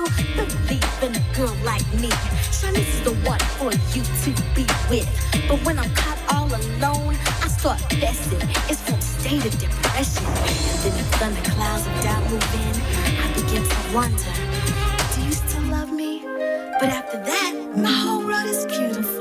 You 0.06 0.34
believe 0.36 1.04
in 1.04 1.16
a 1.16 1.24
girl 1.36 1.56
like 1.64 1.86
me? 1.93 2.10
Shanice 2.52 2.88
is 2.88 3.02
the 3.04 3.14
one 3.28 3.39
for 3.58 3.72
you 3.93 4.04
to 4.04 4.30
be 4.54 4.66
with. 4.89 5.10
But 5.48 5.64
when 5.66 5.80
I'm 5.80 5.93
caught 5.95 6.20
all 6.34 6.48
alone, 6.48 7.16
I 7.41 7.48
start 7.48 7.80
fessing. 7.89 8.41
It's 8.70 8.82
from 8.82 9.02
state 9.02 9.45
of 9.45 9.58
depression. 9.60 10.26
And 10.26 10.80
then 10.84 10.93
the 10.98 11.04
thunderclouds 11.18 11.88
of 11.88 12.04
doubt 12.04 12.24
move 12.30 12.54
in. 12.66 12.76
I 13.24 13.28
begin 13.34 13.64
to 13.64 13.95
wonder, 13.95 14.34
do 15.16 15.22
you 15.26 15.32
still 15.32 15.64
love 15.64 15.91
me? 15.91 16.22
But 16.80 16.89
after 16.89 17.18
that, 17.24 17.54
my 17.76 17.91
whole 17.91 18.24
world 18.26 18.48
is 18.48 18.66
beautiful. 18.66 19.16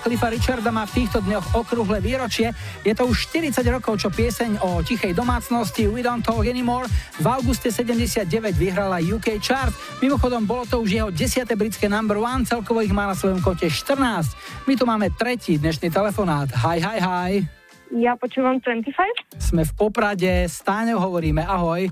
Cliffa 0.00 0.32
Richarda 0.32 0.72
má 0.72 0.88
v 0.88 1.04
týchto 1.04 1.20
dňoch 1.20 1.52
okrúhle 1.52 2.00
výročie. 2.00 2.56
Je 2.82 2.96
to 2.96 3.04
už 3.04 3.28
40 3.28 3.60
rokov, 3.68 4.00
čo 4.00 4.08
pieseň 4.08 4.64
o 4.64 4.80
tichej 4.80 5.12
domácnosti 5.12 5.84
We 5.84 6.00
Don't 6.00 6.24
Talk 6.24 6.48
Anymore 6.48 6.88
v 7.20 7.26
auguste 7.28 7.68
79 7.68 8.24
vyhrala 8.56 9.04
UK 9.04 9.36
chart. 9.38 9.76
Mimochodom, 10.00 10.48
bolo 10.48 10.64
to 10.64 10.80
už 10.80 10.90
jeho 10.90 11.08
10. 11.12 11.44
britské 11.52 11.86
number 11.92 12.16
one, 12.16 12.48
celkovo 12.48 12.80
ich 12.80 12.92
má 12.96 13.12
na 13.12 13.14
svojom 13.14 13.44
kote 13.44 13.68
14. 13.68 14.64
My 14.64 14.72
tu 14.74 14.88
máme 14.88 15.12
tretí 15.12 15.60
dnešný 15.60 15.92
telefonát. 15.92 16.48
Hi, 16.64 16.80
hi, 16.80 16.98
hi. 16.98 17.32
Ja 17.90 18.14
počúvam 18.14 18.62
25. 18.62 19.42
Sme 19.42 19.66
v 19.66 19.72
Poprade, 19.74 20.46
s 20.46 20.62
Táňou 20.62 21.02
hovoríme, 21.02 21.42
ahoj. 21.42 21.90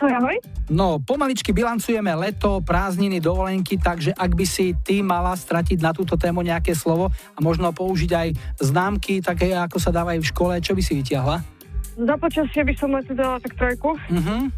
Ahoj, 0.00 0.16
ahoj. 0.16 0.36
No, 0.72 0.96
pomaličky 0.96 1.52
bilancujeme 1.52 2.08
leto, 2.16 2.64
prázdniny, 2.64 3.20
dovolenky, 3.20 3.76
takže 3.76 4.16
ak 4.16 4.32
by 4.32 4.48
si 4.48 4.72
ty 4.80 5.04
mala 5.04 5.36
stratiť 5.36 5.76
na 5.76 5.92
túto 5.92 6.16
tému 6.16 6.40
nejaké 6.40 6.72
slovo 6.72 7.12
a 7.12 7.38
možno 7.44 7.68
použiť 7.68 8.08
aj 8.08 8.28
známky, 8.64 9.20
také 9.20 9.52
ako 9.52 9.76
sa 9.76 9.92
dávajú 9.92 10.24
v 10.24 10.30
škole, 10.32 10.52
čo 10.64 10.72
by 10.72 10.80
si 10.80 10.96
vytiahla? 10.96 11.44
Za 12.00 12.16
počasie 12.16 12.64
by 12.64 12.74
som 12.80 12.96
letu 12.96 13.12
dala 13.12 13.36
tak 13.44 13.52
trojku. 13.60 13.92
Mhm. 14.08 14.48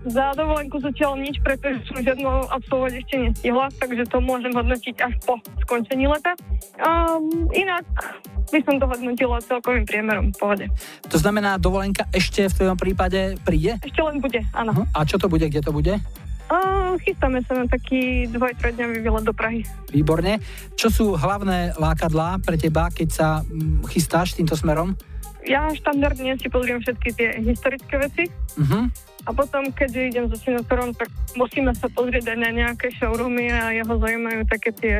Za 0.00 0.32
dovolenku 0.32 0.80
zatiaľ 0.80 1.20
nič, 1.20 1.36
pretože 1.44 1.84
som 1.84 2.00
žiadnu 2.00 2.24
absolvovať 2.48 3.04
ešte 3.04 3.14
nestihla, 3.20 3.68
takže 3.76 4.08
to 4.08 4.18
môžem 4.24 4.48
hodnotiť 4.56 4.96
až 4.96 5.12
po 5.28 5.36
skončení 5.68 6.08
leta. 6.08 6.32
Um, 6.80 7.52
inak 7.52 7.84
by 8.48 8.58
som 8.64 8.80
to 8.80 8.88
hodnotila 8.88 9.44
celkovým 9.44 9.84
priemerom 9.84 10.32
v 10.32 10.36
pohode. 10.40 10.66
To 11.04 11.16
znamená, 11.20 11.60
dovolenka 11.60 12.08
ešte 12.16 12.48
v 12.48 12.56
tvojom 12.56 12.78
prípade 12.80 13.36
príde? 13.44 13.76
Ešte 13.84 14.00
len 14.00 14.24
bude, 14.24 14.40
áno. 14.56 14.72
Uh-huh. 14.72 14.86
A 14.96 15.04
čo 15.04 15.20
to 15.20 15.28
bude, 15.28 15.44
kde 15.44 15.60
to 15.60 15.68
bude? 15.68 16.00
Uh, 16.50 16.98
chystáme 17.04 17.44
sa 17.44 17.60
na 17.60 17.68
taký 17.68 18.26
dvoj, 18.32 18.56
trojdňový 18.58 19.04
výlet 19.04 19.24
do 19.28 19.36
Prahy. 19.36 19.62
Výborne. 19.92 20.40
Čo 20.80 20.88
sú 20.88 21.04
hlavné 21.14 21.76
lákadlá 21.76 22.40
pre 22.40 22.56
teba, 22.56 22.88
keď 22.88 23.08
sa 23.12 23.28
mm, 23.44 23.86
chystáš 23.92 24.34
týmto 24.34 24.56
smerom? 24.56 24.96
Ja 25.44 25.70
štandardne 25.70 26.40
si 26.40 26.48
pozriem 26.48 26.80
všetky 26.80 27.08
tie 27.14 27.28
historické 27.44 27.96
veci 28.00 28.24
Uh-huh. 28.58 28.90
A 29.28 29.30
potom, 29.36 29.68
keďže 29.68 30.00
idem 30.08 30.24
so 30.32 30.36
synotorom, 30.40 30.96
tak 30.96 31.12
musíme 31.36 31.76
sa 31.76 31.92
pozrieť 31.92 32.32
aj 32.32 32.38
na 32.40 32.50
nejaké 32.50 32.88
showroomy 32.96 33.52
a 33.52 33.76
jeho 33.76 33.94
zaujímajú 34.00 34.40
také 34.48 34.70
tie, 34.72 34.94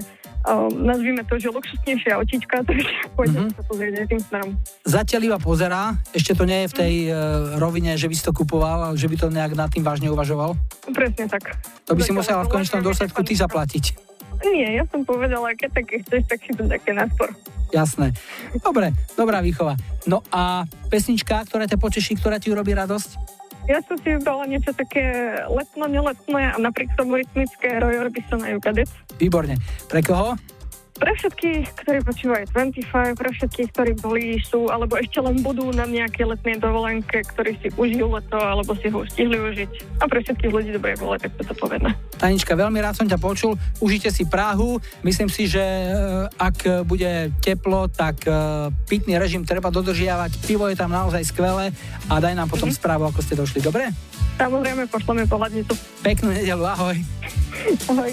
um, 0.45 0.69
nazvime 0.85 1.25
to, 1.25 1.41
že 1.41 1.49
luxusnejšie 1.49 2.11
autíčka, 2.13 2.61
takže 2.69 2.91
pôjdem 3.17 3.49
sa 3.49 3.63
pozrieť 3.65 3.95
aj 4.05 4.07
tým 4.13 4.21
smerom. 4.21 4.51
Zatiaľ 4.85 5.21
iba 5.25 5.39
pozerá, 5.41 5.97
ešte 6.13 6.37
to 6.37 6.45
nie 6.45 6.65
je 6.65 6.69
v 6.69 6.75
tej 6.77 6.95
uh, 7.09 7.17
rovine, 7.57 7.97
že 7.97 8.13
by 8.13 8.15
si 8.15 8.25
to 8.25 8.37
kupoval, 8.37 8.93
že 8.93 9.09
by 9.09 9.17
to 9.17 9.27
nejak 9.33 9.57
nad 9.57 9.73
tým 9.73 9.83
vážne 9.83 10.13
uvažoval. 10.13 10.53
Presne 10.93 11.25
tak. 11.25 11.57
To 11.89 11.97
by 11.97 12.03
si 12.05 12.13
musela 12.13 12.45
v 12.45 12.53
konečnom 12.53 12.85
dôsledku 12.85 13.25
ty 13.25 13.33
zaplatiť. 13.33 14.13
Nie, 14.41 14.81
ja 14.81 14.85
som 14.89 15.05
povedala, 15.05 15.53
keď 15.53 15.85
také 15.85 16.01
chceš, 16.01 16.25
tak 16.25 16.41
si 16.41 16.53
to 16.57 16.65
také 16.65 16.97
na 16.97 17.05
spor. 17.13 17.29
Jasné. 17.71 18.17
Dobre, 18.57 18.91
dobrá 19.15 19.45
výchova. 19.45 19.77
No 20.09 20.25
a 20.33 20.65
pesnička, 20.89 21.45
ktorá 21.45 21.69
ťa 21.69 21.79
poteší, 21.79 22.17
ktorá 22.19 22.41
ti 22.41 22.49
urobí 22.49 22.73
radosť? 22.73 23.40
Ja 23.69 23.83
som 23.85 23.97
si 24.01 24.17
vybrala 24.17 24.49
niečo 24.49 24.73
také 24.73 25.37
letno, 25.49 25.85
neletné 25.91 26.55
a 26.55 26.57
napriek 26.57 26.97
tomu 26.97 27.21
rytmické 27.21 27.81
Roy 27.81 28.01
Orbison 28.01 28.41
a 28.45 28.49
Jukadec. 28.55 28.89
Výborne. 29.21 29.57
Pre 29.89 30.01
koho? 30.01 30.37
Pre 31.01 31.13
všetkých, 31.17 31.81
ktorí 31.81 31.99
počúvajú 32.05 32.45
25, 32.53 33.17
pre 33.17 33.31
všetkých, 33.33 33.69
ktorí 33.73 33.93
boli, 34.05 34.37
sú, 34.45 34.69
alebo 34.69 35.01
ešte 35.01 35.17
len 35.25 35.41
budú 35.41 35.73
na 35.73 35.89
nejakej 35.89 36.37
letnej 36.37 36.61
dovolenke, 36.61 37.25
ktorí 37.25 37.57
si 37.65 37.73
užijú 37.73 38.13
leto, 38.13 38.37
alebo 38.37 38.77
si 38.77 38.93
ho 38.93 39.01
stihli 39.09 39.41
užiť. 39.41 39.97
A 39.97 40.05
pre 40.05 40.21
všetkých 40.21 40.53
ľudí 40.53 40.77
dobrej 40.77 41.01
vole, 41.01 41.17
tak 41.17 41.33
to 41.41 41.57
povedné. 41.57 41.97
Tanička, 42.21 42.53
veľmi 42.53 42.85
rád 42.85 43.01
som 43.01 43.09
ťa 43.09 43.17
počul. 43.17 43.57
Užite 43.81 44.13
si 44.13 44.29
Prahu. 44.29 44.77
Myslím 45.01 45.33
si, 45.33 45.49
že 45.49 45.65
e, 45.65 45.89
ak 46.37 46.85
bude 46.85 47.33
teplo, 47.41 47.89
tak 47.89 48.21
e, 48.29 48.69
pitný 48.85 49.17
režim 49.17 49.41
treba 49.49 49.73
dodržiavať. 49.73 50.45
Pivo 50.45 50.69
je 50.69 50.77
tam 50.77 50.93
naozaj 50.93 51.25
skvelé 51.25 51.73
a 52.13 52.21
daj 52.21 52.37
nám 52.37 52.53
potom 52.53 52.69
mm-hmm. 52.69 52.77
správu, 52.77 53.09
ako 53.09 53.25
ste 53.25 53.41
došli. 53.41 53.65
Dobre? 53.65 53.89
Samozrejme, 54.37 54.85
pošleme 54.93 55.25
pohľadnicu. 55.25 55.73
Peknú 56.05 56.29
nedelu, 56.37 56.65
ahoj. 56.65 56.97
Ahoj. 57.89 58.13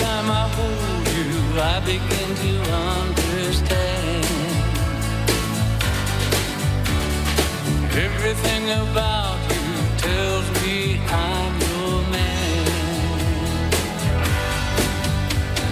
time 0.00 0.30
I 0.30 0.44
hold 0.56 1.06
you, 1.16 1.30
I 1.74 1.80
begin 1.92 2.28
to 2.44 2.52
understand. 2.94 4.24
Everything 8.06 8.64
about 8.82 9.38
you 9.52 9.66
tells 10.06 10.46
me 10.62 11.00
I'm 11.26 11.52
your 11.66 11.96
man. 12.14 12.66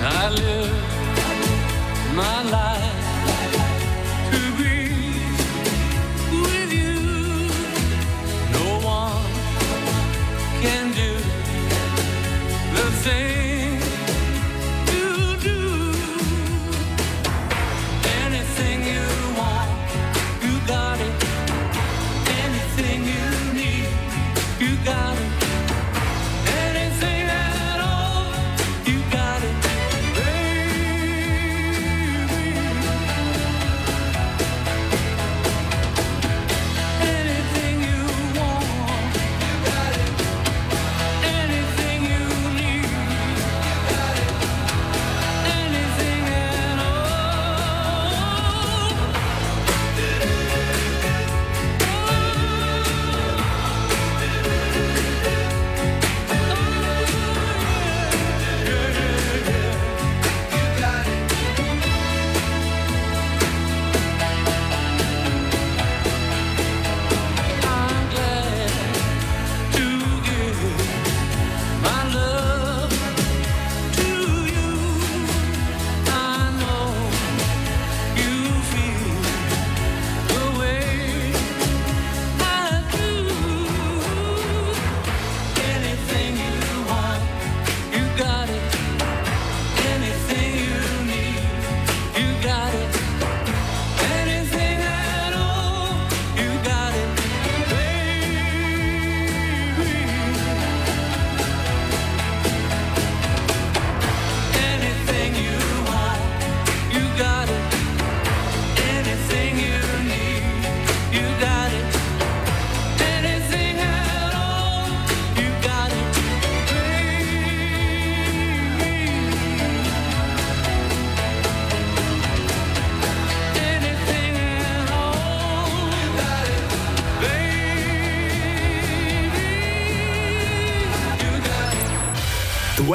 I 0.03 0.25
live 0.43 0.77
my 2.23 2.39
life 2.59 3.03
to 4.31 4.41
be 4.59 4.66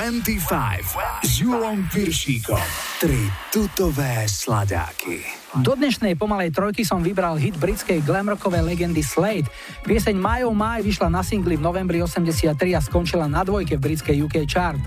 25 0.02 1.22
s 1.22 1.46
Julom 1.46 1.86
Piršíkom. 1.94 2.58
Tri 2.98 3.22
tutové 3.54 4.26
sladáky. 4.26 5.22
Do 5.62 5.78
dnešnej 5.78 6.18
pomalej 6.18 6.50
trojky 6.50 6.82
som 6.82 7.06
vybral 7.06 7.38
hit 7.38 7.54
britskej 7.62 8.02
glamrockovej 8.02 8.66
legendy 8.66 9.06
Slade. 9.06 9.46
Pieseň 9.86 10.18
Oh 10.50 10.58
My 10.58 10.82
vyšla 10.82 11.06
na 11.06 11.22
singli 11.22 11.54
v 11.54 11.62
novembri 11.62 12.02
83 12.02 12.50
a 12.74 12.82
skončila 12.82 13.30
na 13.30 13.46
dvojke 13.46 13.78
v 13.78 13.94
britskej 13.94 14.26
UK 14.26 14.50
chart. 14.50 14.82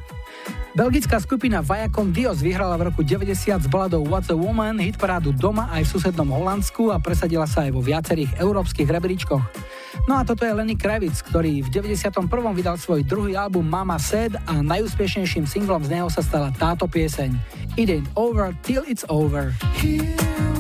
Belgická 0.75 1.23
skupina 1.23 1.63
Viacom 1.63 2.11
Dios 2.11 2.43
vyhrala 2.43 2.75
v 2.75 2.91
roku 2.91 3.07
90 3.07 3.39
s 3.39 3.71
baladou 3.71 4.03
What's 4.11 4.27
a 4.27 4.35
Woman 4.35 4.83
hit 4.83 4.99
parádu 4.99 5.31
doma 5.31 5.71
aj 5.71 5.87
v 5.87 5.93
susednom 5.95 6.27
Holandsku 6.27 6.91
a 6.91 6.99
presadila 6.99 7.47
sa 7.47 7.63
aj 7.63 7.71
vo 7.71 7.79
viacerých 7.79 8.43
európskych 8.43 8.91
rebríčkoch. 8.91 9.64
No 10.07 10.19
a 10.19 10.23
toto 10.23 10.47
je 10.47 10.53
Lenny 10.53 10.77
Kravitz, 10.79 11.25
ktorý 11.25 11.65
v 11.65 11.69
91. 11.73 12.27
vydal 12.55 12.77
svoj 12.77 13.03
druhý 13.03 13.35
album 13.35 13.67
Mama 13.67 13.97
Said 13.97 14.37
a 14.47 14.61
najúspešnejším 14.61 15.49
singlom 15.49 15.83
z 15.87 15.99
neho 15.99 16.09
sa 16.11 16.23
stala 16.23 16.55
táto 16.55 16.85
pieseň 16.87 17.35
It 17.75 17.91
ain't 17.91 18.07
over 18.15 18.55
till 18.63 18.87
it's 18.87 19.03
over. 19.11 19.51
So 19.83 20.54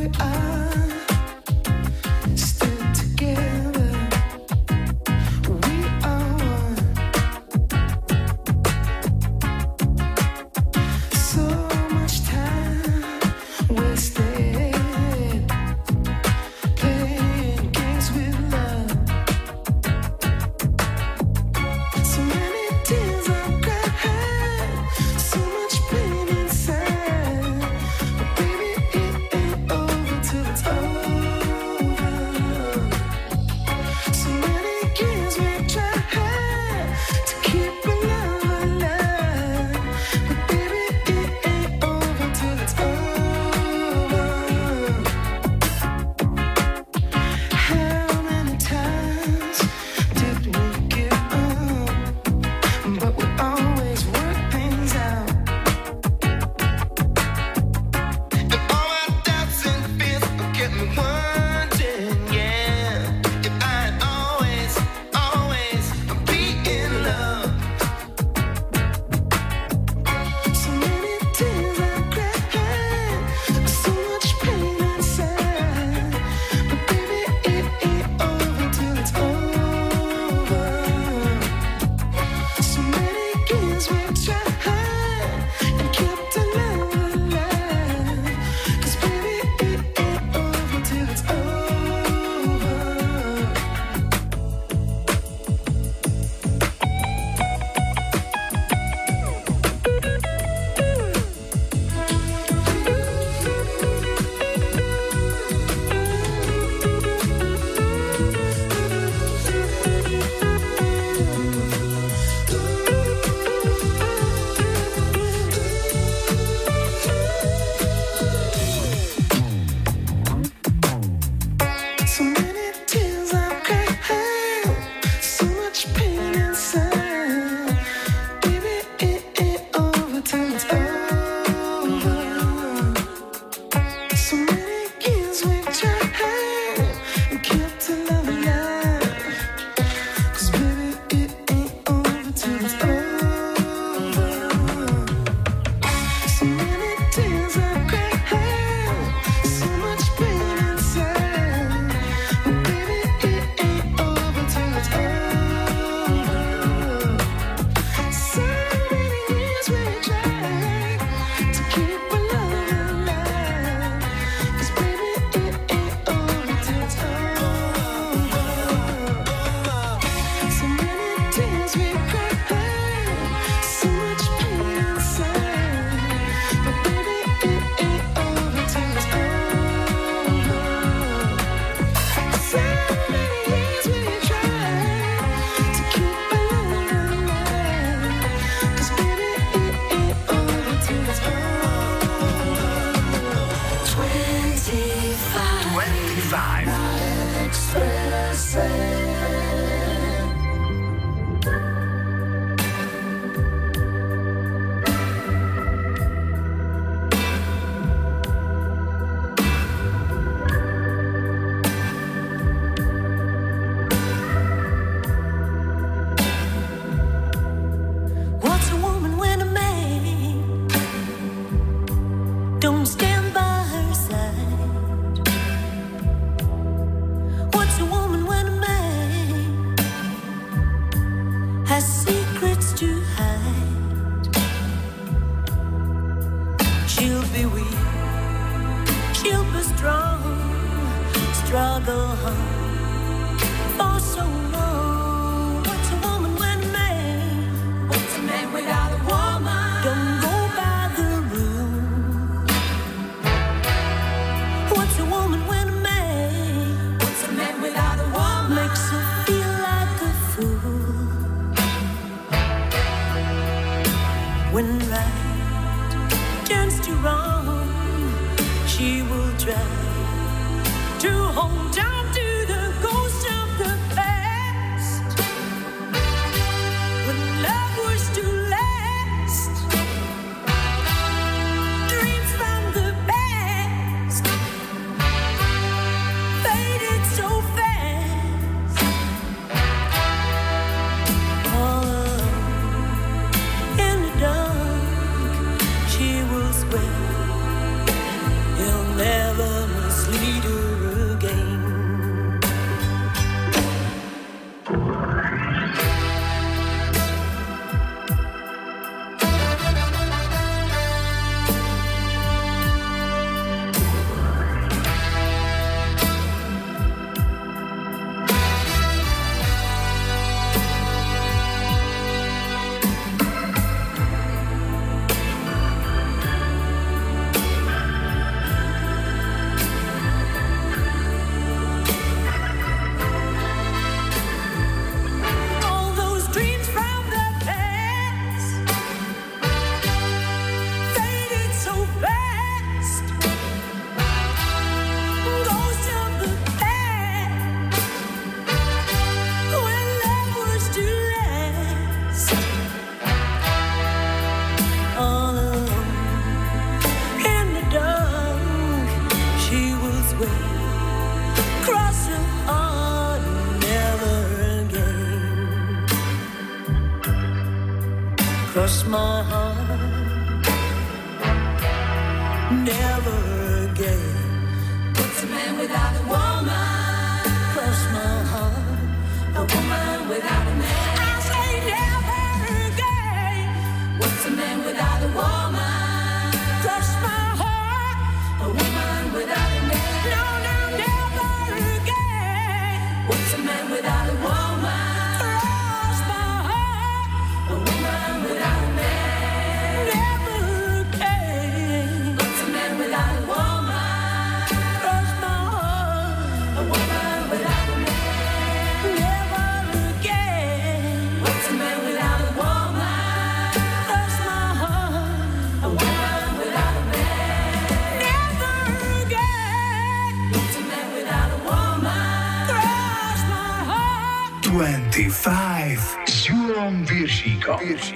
bir 427.68 427.78
şey. 427.78 427.93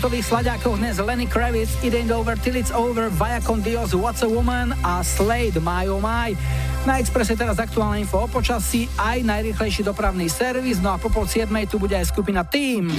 Pokutových 0.00 0.32
slaďákoch 0.32 0.80
dnes 0.80 0.96
Lenny 0.96 1.28
Kravitz, 1.28 1.76
It 1.84 1.92
Ain't 1.92 2.08
Over 2.08 2.32
Till 2.40 2.56
It's 2.56 2.72
Over, 2.72 3.12
Viacom 3.12 3.60
Dios, 3.60 3.92
What's 3.92 4.24
a 4.24 4.30
Woman 4.32 4.72
a 4.80 5.04
Slade, 5.04 5.60
My 5.60 5.92
Oh 5.92 6.00
My. 6.00 6.32
Na 6.88 6.96
Expresse 6.96 7.36
teraz 7.36 7.60
aktuálne 7.60 8.00
info 8.00 8.24
o 8.24 8.24
počasí, 8.24 8.88
aj 8.96 9.20
najrychlejší 9.20 9.84
dopravný 9.84 10.24
servis, 10.32 10.80
no 10.80 10.88
a 10.88 10.96
po 10.96 11.12
pol 11.12 11.28
siedmej 11.28 11.68
tu 11.68 11.76
bude 11.76 11.92
aj 11.92 12.08
skupina 12.16 12.48
Team. 12.48 12.96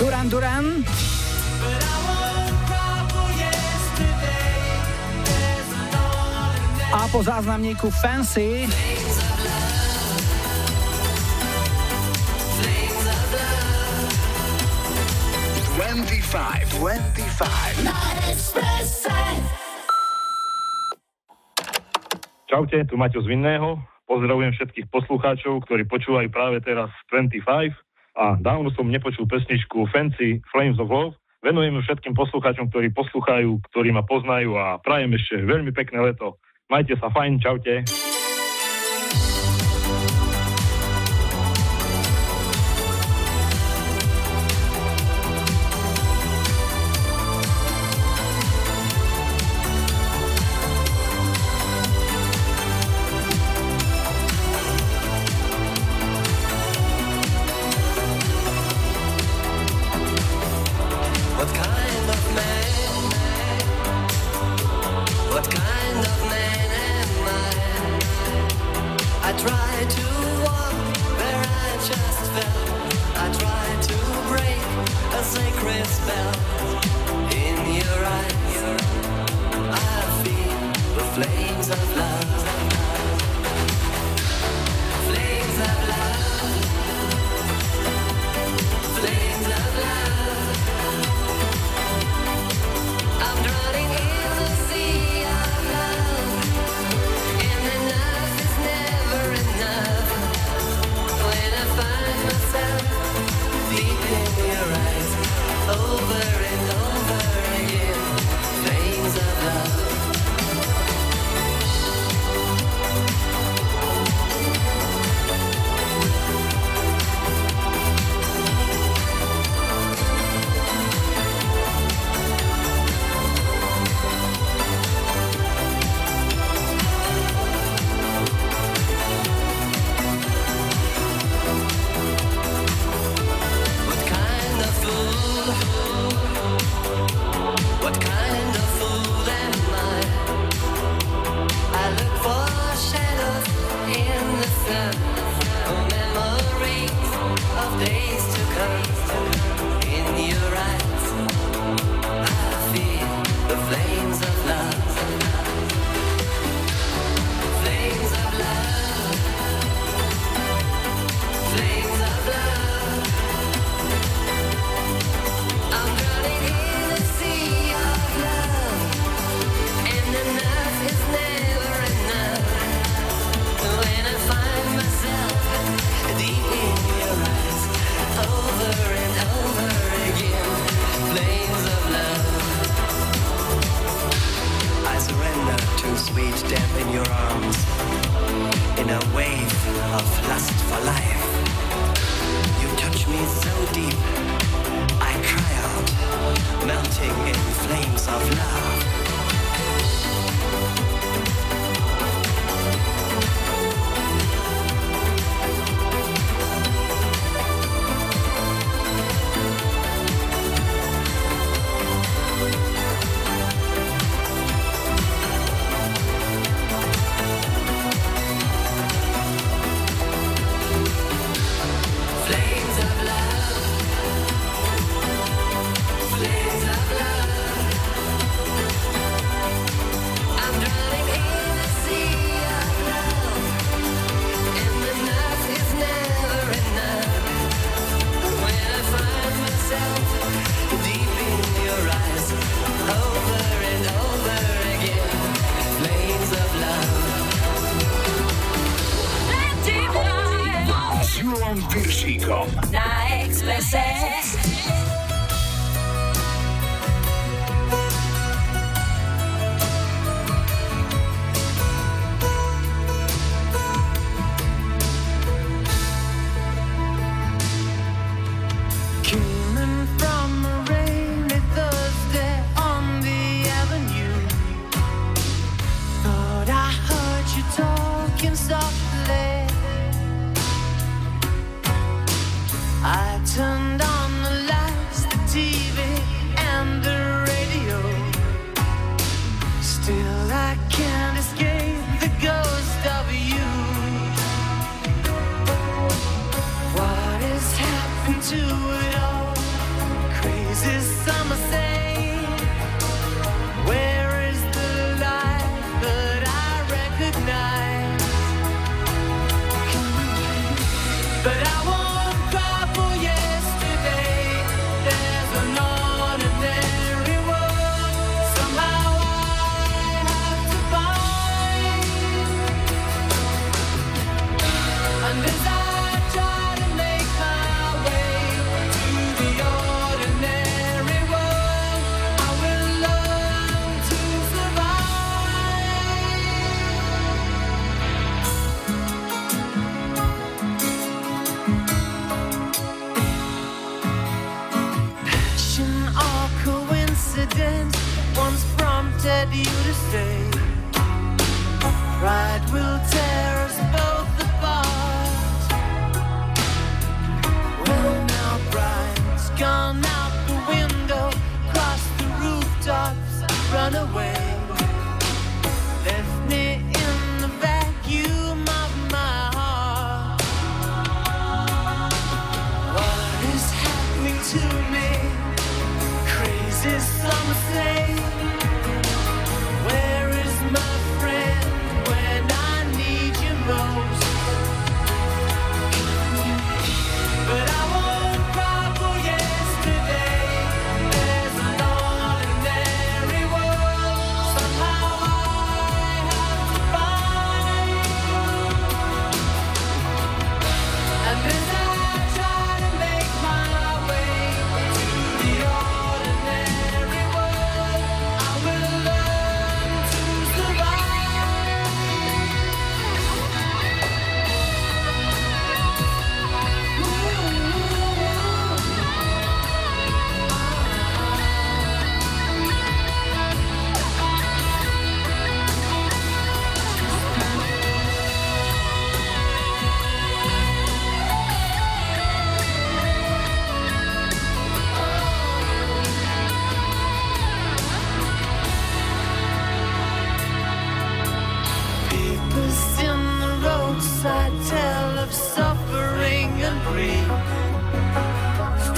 Duran 0.00 0.32
Duran. 0.32 0.64
A 6.88 7.04
po 7.12 7.20
záznamníku 7.20 7.92
Fancy 7.92 8.64
25, 16.78 17.82
25. 17.82 18.62
Čaute, 22.46 22.86
tu 22.86 22.94
Maťo 22.94 23.18
z 23.18 23.26
Vinného. 23.26 23.82
Pozdravujem 24.06 24.54
všetkých 24.54 24.86
poslucháčov, 24.86 25.66
ktorí 25.66 25.90
počúvajú 25.90 26.30
práve 26.30 26.62
teraz 26.62 26.86
25 27.10 27.74
a 28.14 28.38
dávno 28.38 28.70
som 28.78 28.86
nepočul 28.86 29.26
pesničku 29.26 29.90
Fancy 29.90 30.38
Flames 30.54 30.78
of 30.78 30.86
Love. 30.86 31.18
Venujem 31.42 31.74
ju 31.74 31.82
všetkým 31.82 32.14
poslucháčom, 32.14 32.70
ktorí 32.70 32.94
posluchajú, 32.94 33.58
ktorí 33.74 33.90
ma 33.90 34.06
poznajú 34.06 34.54
a 34.54 34.78
prajem 34.78 35.18
ešte 35.18 35.42
veľmi 35.42 35.74
pekné 35.74 36.14
leto. 36.14 36.38
Majte 36.70 36.94
sa 37.02 37.10
fajn, 37.10 37.42
čaute. 37.42 37.82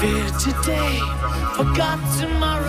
Fear 0.01 0.29
today, 0.39 0.97
forgot 1.55 1.99
tomorrow. 2.19 2.60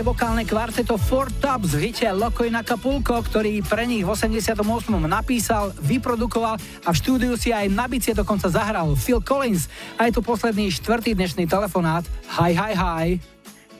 Americké 0.00 0.16
vokálne 0.16 0.48
kvarteto 0.48 0.96
Four 0.96 1.28
Tops 1.44 1.76
v 1.76 1.92
hite 1.92 2.08
Loco 2.16 2.40
in 2.48 2.56
Acapulco, 2.56 3.20
ktorý 3.20 3.60
pre 3.60 3.84
nich 3.84 4.00
v 4.00 4.08
88. 4.08 4.56
napísal, 5.04 5.76
vyprodukoval 5.76 6.56
a 6.56 6.88
v 6.88 6.96
štúdiu 6.96 7.36
si 7.36 7.52
aj 7.52 7.68
na 7.68 7.84
bicie 7.84 8.16
dokonca 8.16 8.48
zahral 8.48 8.96
Phil 8.96 9.20
Collins. 9.20 9.68
A 10.00 10.08
je 10.08 10.16
tu 10.16 10.24
posledný 10.24 10.72
štvrtý 10.72 11.12
dnešný 11.12 11.44
telefonát. 11.44 12.08
Hi, 12.32 12.56
hi, 12.56 12.72
hi. 12.72 13.06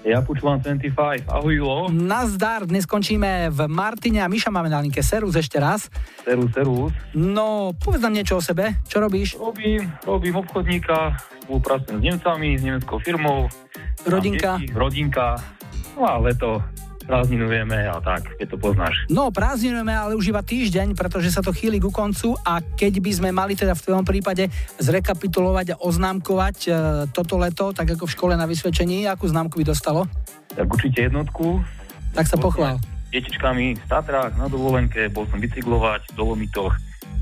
Ja 0.04 0.20
počúvam 0.20 0.60
25. 0.60 1.24
Ahoj, 1.24 1.52
Julo. 1.56 1.88
Nazdar, 1.88 2.68
dnes 2.68 2.84
končíme 2.84 3.48
v 3.48 3.64
Martine 3.72 4.20
a 4.20 4.28
Miša 4.28 4.52
máme 4.52 4.68
na 4.68 4.84
linke. 4.84 5.00
Serus 5.00 5.40
ešte 5.40 5.56
raz. 5.56 5.88
Serus, 6.20 6.52
serus. 6.52 6.92
No, 7.16 7.72
povedz 7.80 8.04
nám 8.04 8.12
niečo 8.12 8.36
o 8.36 8.44
sebe. 8.44 8.76
Čo 8.84 9.00
robíš? 9.00 9.40
Robím, 9.40 9.88
robím 10.04 10.36
obchodníka, 10.36 11.16
spolupracujem 11.48 11.96
s 11.96 12.04
Nemcami, 12.04 12.48
s 12.60 12.62
nemeckou 12.64 13.00
firmou. 13.00 13.48
Rodinka? 14.04 14.60
Deti, 14.60 14.72
rodinka. 14.76 15.59
No 16.00 16.08
a 16.08 16.16
leto 16.16 16.64
prázdninujeme 17.04 17.84
a 17.84 18.00
tak, 18.00 18.40
keď 18.40 18.56
to 18.56 18.56
poznáš. 18.56 18.96
No, 19.12 19.28
prázdninujeme, 19.28 19.92
ale 19.92 20.16
už 20.16 20.32
iba 20.32 20.40
týždeň, 20.40 20.96
pretože 20.96 21.28
sa 21.28 21.44
to 21.44 21.52
chýli 21.52 21.76
ku 21.76 21.92
koncu 21.92 22.32
a 22.40 22.64
keď 22.64 23.04
by 23.04 23.12
sme 23.12 23.30
mali 23.36 23.52
teda 23.52 23.76
v 23.76 23.84
tvojom 23.84 24.04
prípade 24.08 24.48
zrekapitulovať 24.80 25.76
a 25.76 25.80
oznámkovať 25.84 26.56
e, 26.64 26.70
toto 27.12 27.36
leto, 27.36 27.76
tak 27.76 27.92
ako 27.92 28.08
v 28.08 28.14
škole 28.16 28.32
na 28.32 28.48
vysvedčení, 28.48 29.04
akú 29.04 29.28
známku 29.28 29.60
by 29.60 29.76
dostalo? 29.76 30.08
Tak 30.56 30.64
určite 30.72 31.12
jednotku. 31.12 31.60
Tak 32.16 32.24
sa 32.32 32.40
pochvál. 32.40 32.80
Detičkami 33.12 33.76
v 33.76 33.84
Tatrách, 33.84 34.40
na 34.40 34.48
dovolenke, 34.48 35.12
bol 35.12 35.28
som 35.28 35.36
bicyklovať 35.36 36.14
v 36.14 36.16
Dolomitoch, 36.16 36.72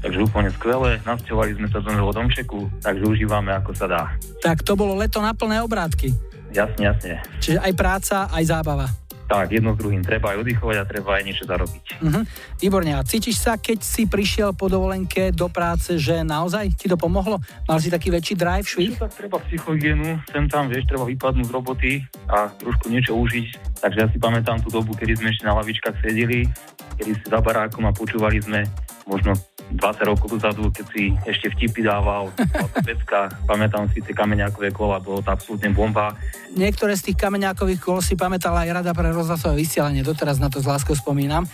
takže 0.06 0.22
úplne 0.22 0.54
skvelé. 0.54 1.02
Nasťovali 1.02 1.58
sme 1.58 1.66
sa 1.66 1.82
do 1.82 1.90
nového 1.90 2.14
domčeku, 2.14 2.70
takže 2.78 3.02
užívame 3.02 3.50
ako 3.58 3.74
sa 3.74 3.90
dá. 3.90 4.02
Tak 4.38 4.62
to 4.62 4.78
bolo 4.78 4.94
leto 4.94 5.18
na 5.18 5.34
plné 5.34 5.58
obrátky. 5.66 6.27
Jasne, 6.52 6.82
jasne. 6.88 7.14
Čiže 7.40 7.58
aj 7.60 7.72
práca, 7.76 8.16
aj 8.32 8.44
zábava. 8.48 8.88
Tak, 9.28 9.52
jedno 9.52 9.76
s 9.76 9.78
druhým. 9.84 10.00
Treba 10.00 10.32
aj 10.32 10.40
oddychovať 10.40 10.76
a 10.80 10.84
treba 10.88 11.20
aj 11.20 11.22
niečo 11.28 11.44
zarobiť. 11.44 12.00
Mhm. 12.00 12.20
Výborne. 12.64 12.96
A 12.96 13.04
cítiš 13.04 13.44
sa, 13.44 13.60
keď 13.60 13.84
si 13.84 14.08
prišiel 14.08 14.56
po 14.56 14.72
dovolenke 14.72 15.28
do 15.36 15.52
práce, 15.52 16.00
že 16.00 16.24
naozaj 16.24 16.72
ti 16.80 16.88
to 16.88 16.96
pomohlo? 16.96 17.36
Mal 17.68 17.76
si 17.76 17.92
taký 17.92 18.08
väčší 18.08 18.40
drive, 18.40 18.64
švih? 18.64 18.96
Tak 18.96 19.20
treba 19.20 19.36
psychohygienu, 19.44 20.24
sem 20.32 20.48
tam, 20.48 20.72
vieš, 20.72 20.88
treba 20.88 21.04
vypadnúť 21.04 21.44
z 21.44 21.52
roboty 21.52 21.92
a 22.32 22.48
trošku 22.56 22.88
niečo 22.88 23.12
užiť. 23.20 23.46
Takže 23.84 23.98
ja 24.00 24.08
si 24.08 24.16
pamätám 24.16 24.64
tú 24.64 24.72
dobu, 24.72 24.96
kedy 24.96 25.20
sme 25.20 25.28
ešte 25.28 25.44
na 25.44 25.60
lavičkách 25.60 26.00
sedeli, 26.00 26.48
kedy 26.96 27.12
si 27.20 27.24
za 27.28 27.38
barákom 27.44 27.84
a 27.84 27.92
počúvali 27.92 28.40
sme 28.40 28.64
možno 29.04 29.36
20 29.74 30.08
rokov 30.08 30.28
dozadu, 30.32 30.72
keď 30.72 30.86
si 30.92 31.12
ešte 31.28 31.52
vtipy 31.52 31.84
dával, 31.84 32.32
pecka, 32.80 33.28
pamätám 33.44 33.88
si 33.92 34.00
tie 34.00 34.16
kameňákové 34.16 34.72
kola, 34.72 34.96
bolo 34.96 35.20
to 35.20 35.28
absolútne 35.28 35.68
bomba. 35.76 36.16
Niektoré 36.56 36.96
z 36.96 37.12
tých 37.12 37.20
kameňákových 37.20 37.80
kol 37.80 38.00
si 38.00 38.16
pamätala 38.16 38.64
aj 38.64 38.80
rada 38.80 38.92
pre 38.96 39.12
rozhlasové 39.12 39.60
vysielanie, 39.60 40.00
doteraz 40.00 40.40
na 40.40 40.48
to 40.48 40.64
s 40.64 40.66
láskou 40.66 40.96
spomínam. 40.96 41.44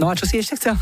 No 0.00 0.08
a 0.08 0.16
čo 0.16 0.24
si 0.24 0.40
ešte 0.40 0.56
chcel? 0.56 0.76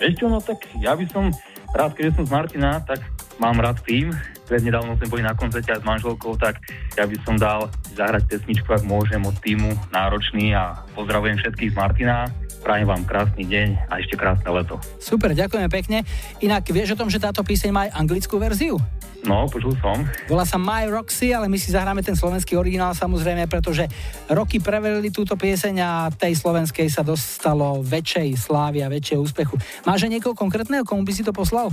Čo, 0.00 0.30
no 0.30 0.38
tak 0.40 0.64
ja 0.80 0.94
by 0.96 1.04
som 1.10 1.34
rád, 1.74 1.98
keďže 1.98 2.22
som 2.22 2.24
z 2.26 2.32
Martina, 2.32 2.80
tak 2.82 3.02
mám 3.36 3.58
rád 3.58 3.82
tým. 3.84 4.14
Prednedávno 4.46 4.98
sme 4.98 5.10
boli 5.10 5.22
na 5.22 5.34
koncerte 5.36 5.70
aj 5.70 5.82
s 5.82 5.86
manželkou, 5.86 6.34
tak 6.40 6.58
ja 6.98 7.06
by 7.06 7.16
som 7.22 7.38
dal 7.38 7.70
zahrať 7.94 8.26
pesničku, 8.26 8.66
ak 8.70 8.82
môžem, 8.82 9.22
od 9.22 9.36
týmu 9.38 9.70
Náročný 9.94 10.54
a 10.56 10.82
pozdravujem 10.94 11.38
všetkých 11.38 11.70
z 11.70 11.76
Martina. 11.76 12.26
Prajem 12.60 12.86
vám 12.86 13.02
krásny 13.08 13.48
deň 13.48 13.88
a 13.88 13.98
ešte 14.04 14.20
krásne 14.20 14.48
leto. 14.52 14.76
Super, 15.00 15.32
ďakujeme 15.32 15.68
pekne. 15.72 16.04
Inak 16.44 16.68
vieš 16.68 16.92
o 16.94 17.00
tom, 17.00 17.08
že 17.08 17.16
táto 17.16 17.40
píseň 17.40 17.70
má 17.72 17.88
aj 17.88 17.96
anglickú 17.96 18.36
verziu? 18.36 18.76
No, 19.20 19.44
počul 19.48 19.76
som. 19.84 20.00
Volá 20.32 20.48
sa 20.48 20.56
My 20.56 20.88
Roxy, 20.88 21.36
ale 21.36 21.44
my 21.48 21.60
si 21.60 21.72
zahráme 21.72 22.00
ten 22.00 22.16
slovenský 22.16 22.56
originál 22.56 22.96
samozrejme, 22.96 23.48
pretože 23.52 23.84
roky 24.32 24.60
prevelili 24.60 25.12
túto 25.12 25.36
pieseň 25.36 25.74
a 25.80 25.90
tej 26.08 26.36
slovenskej 26.40 26.88
sa 26.88 27.04
dostalo 27.04 27.84
väčšej 27.84 28.32
slávy 28.40 28.80
a 28.80 28.88
väčšieho 28.88 29.20
úspechu. 29.20 29.60
Máš 29.84 30.08
aj 30.08 30.12
niekoho 30.16 30.32
konkrétneho, 30.32 30.88
komu 30.88 31.04
by 31.04 31.12
si 31.12 31.20
to 31.20 31.36
poslal? 31.36 31.68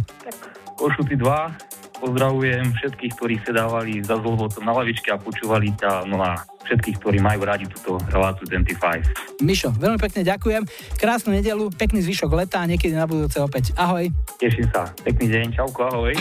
Košuty 0.75 1.15
2, 1.15 1.86
pozdravujem 1.99 2.73
všetkých, 2.77 3.11
ktorí 3.17 3.35
sedávali 3.43 3.99
za 4.01 4.17
zlovotom 4.17 4.63
na 4.63 4.73
lavičke 4.73 5.09
a 5.13 5.17
počúvali 5.17 5.73
ťa, 5.75 6.05
no 6.09 6.21
a 6.21 6.39
všetkých, 6.65 6.97
ktorí 7.01 7.17
majú 7.21 7.45
radi 7.45 7.65
túto 7.69 7.97
reláciu 8.11 8.45
25. 8.49 9.41
Mišo, 9.43 9.69
veľmi 9.75 9.99
pekne 10.01 10.21
ďakujem. 10.25 10.63
Krásnu 10.97 11.33
nedelu, 11.33 11.69
pekný 11.73 12.03
zvyšok 12.05 12.31
leta 12.33 12.63
a 12.63 12.69
niekedy 12.69 12.93
na 12.93 13.05
budúce 13.09 13.37
opäť. 13.39 13.73
Ahoj. 13.77 14.09
Teším 14.37 14.67
sa. 14.73 14.89
Pekný 15.05 15.31
deň, 15.31 15.45
čauko, 15.57 15.87
ahoj. 15.89 16.13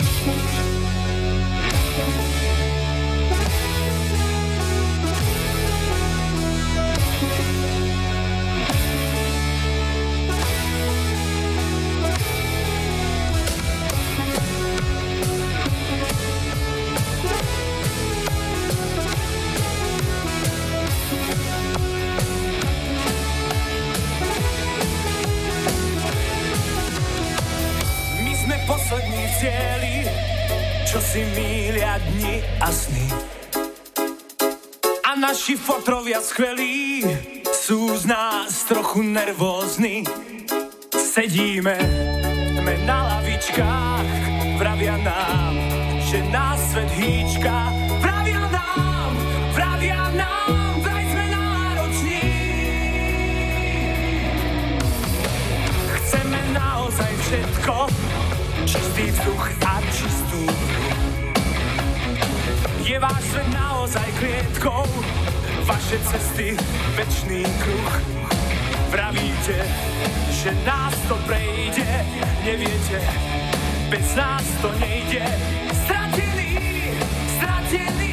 Naši 35.47 35.63
fotrovia 35.63 36.19
skvelí 36.19 37.07
sú 37.47 37.95
z 37.95 38.03
nás 38.11 38.67
trochu 38.67 38.99
nervózni. 38.99 40.03
Sedíme 40.91 41.79
sme 42.59 42.75
na 42.83 43.15
lavičkách, 43.15 44.11
vravia 44.59 44.99
nám, 44.99 45.55
že 46.03 46.19
nás 46.35 46.59
svet 46.67 46.91
hýčka. 46.99 47.71
Vravia 48.03 48.43
nám, 48.51 49.11
vravia 49.55 50.03
nám, 50.19 50.83
vraj 50.83 51.05
sme 51.15 51.25
nároční. 51.31 52.23
Chceme 55.95 56.39
naozaj 56.51 57.11
všetko, 57.23 57.75
čistý 58.67 59.15
vzduch 59.15 59.45
a 59.63 59.73
čistú 59.95 60.43
hru. 60.43 60.96
Je 62.87 62.99
váš 62.99 63.19
svet 63.35 63.47
naozaj 63.51 64.07
klietkou, 64.15 64.87
vaše 65.67 65.99
cesty 65.99 66.55
večný 66.95 67.43
kruh. 67.59 68.01
Pravíte, 68.91 69.59
že 70.31 70.55
nás 70.63 70.95
to 71.11 71.19
prejde, 71.27 71.83
neviete, 72.47 73.03
bez 73.91 74.15
nás 74.15 74.43
to 74.63 74.71
nejde. 74.79 75.19
Stratení, 75.83 76.55
stratení, 77.35 78.06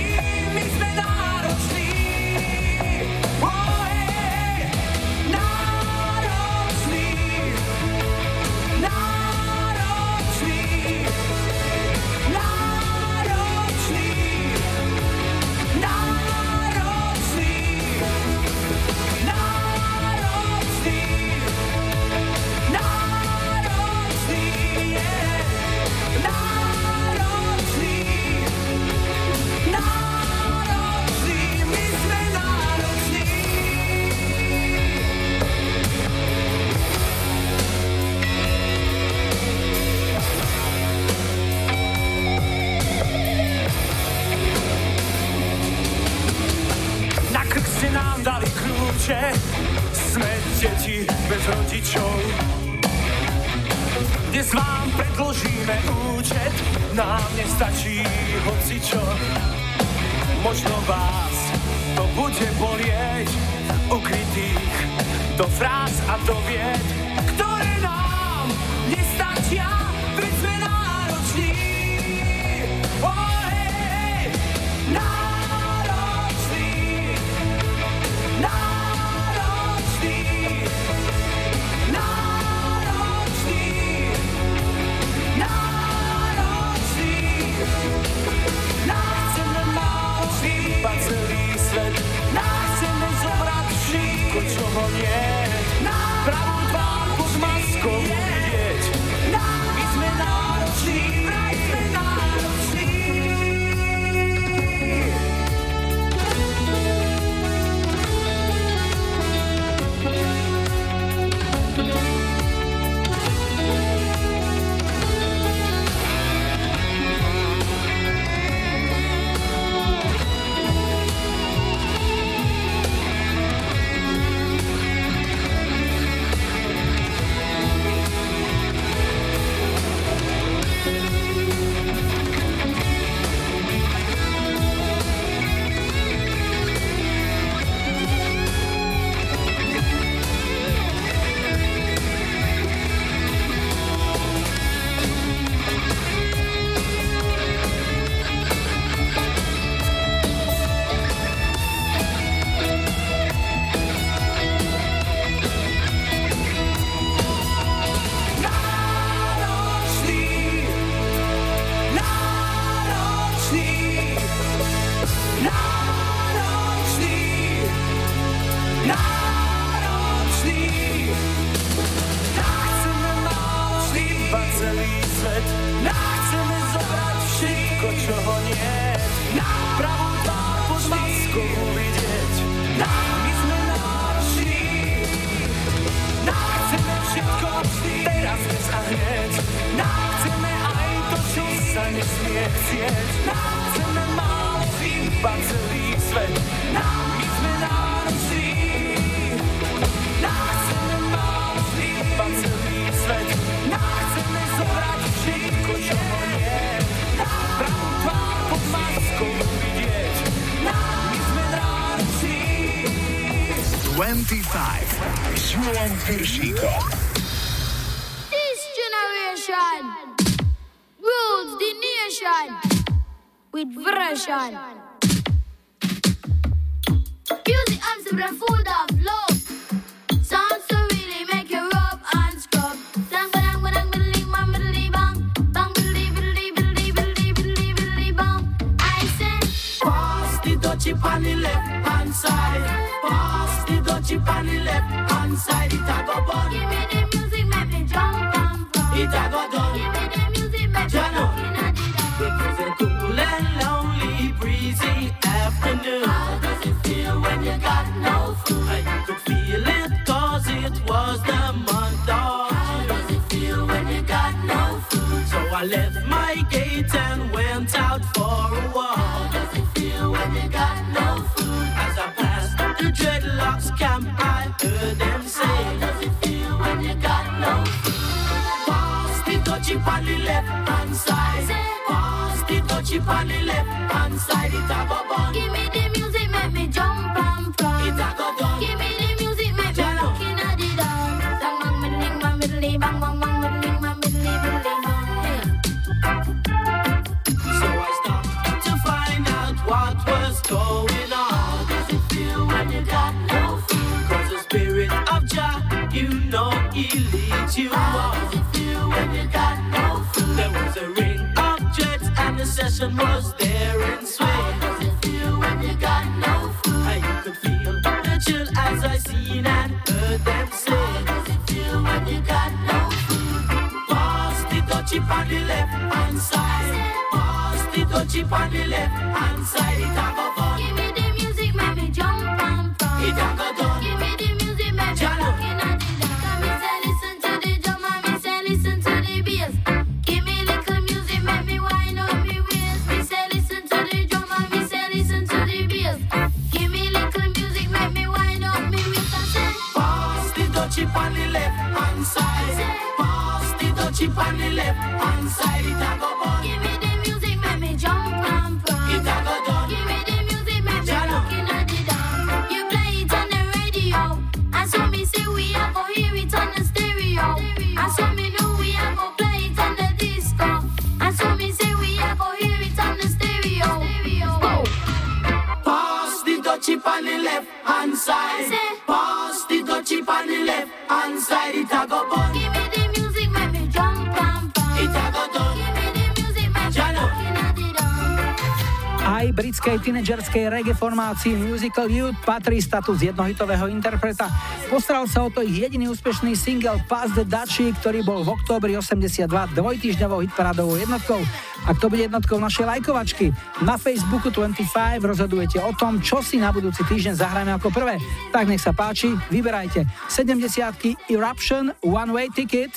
švédskej 390.24 390.48
reggae 390.48 390.72
formácii 390.72 391.36
Musical 391.36 391.84
Youth 391.84 392.16
patrí 392.24 392.56
status 392.56 392.96
jednohitového 392.96 393.68
interpreta. 393.68 394.32
Postral 394.72 395.04
sa 395.04 395.20
o 395.20 395.28
to 395.28 395.44
ich 395.44 395.52
jediný 395.52 395.92
úspešný 395.92 396.32
single 396.32 396.80
Pass 396.88 397.12
the 397.12 397.28
Dutchie, 397.28 397.76
ktorý 397.76 398.00
bol 398.00 398.24
v 398.24 398.32
októbri 398.32 398.72
82 398.72 399.28
dvojtýždňovou 399.52 400.24
hitparádovou 400.24 400.80
jednotkou. 400.80 401.20
A 401.68 401.76
to 401.76 401.92
bude 401.92 402.08
jednotkou 402.08 402.40
našej 402.40 402.64
lajkovačky. 402.64 403.36
Na 403.60 403.76
Facebooku 403.76 404.32
25 404.32 405.04
rozhodujete 405.04 405.60
o 405.60 405.76
tom, 405.76 406.00
čo 406.00 406.24
si 406.24 406.40
na 406.40 406.48
budúci 406.48 406.80
týždeň 406.88 407.20
zahráme 407.20 407.52
ako 407.60 407.68
prvé. 407.68 408.00
Tak 408.32 408.48
nech 408.48 408.64
sa 408.64 408.72
páči, 408.72 409.12
vyberajte 409.28 409.84
70 410.08 411.12
Eruption 411.12 411.68
One 411.84 412.16
Way 412.16 412.32
Ticket. 412.32 412.72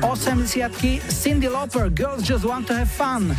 80 0.00 1.12
Cindy 1.12 1.52
Lauper 1.52 1.92
Girls 1.92 2.24
Just 2.24 2.48
Want 2.48 2.64
to 2.68 2.72
Have 2.72 2.88
Fun 2.88 3.36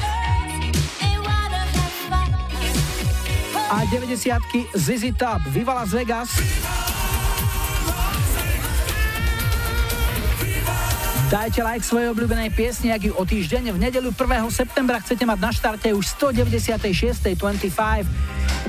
a 3.69 3.84
90 3.91 4.39
ZZ 4.73 5.11
Top, 5.18 5.44
Viva 5.52 5.73
Las 5.73 5.91
Vegas. 5.91 6.30
Dajte 11.27 11.60
like 11.60 11.84
svojej 11.84 12.07
obľúbenej 12.15 12.56
piesni, 12.56 12.95
ak 12.95 13.03
ju 13.03 13.11
o 13.11 13.27
týždeň 13.27 13.76
v 13.76 13.80
nedeľu 13.84 14.15
1. 14.15 14.48
septembra 14.56 15.03
chcete 15.03 15.27
mať 15.27 15.39
na 15.44 15.52
štarte 15.52 15.91
už 15.91 16.07
196.25. 16.15 18.07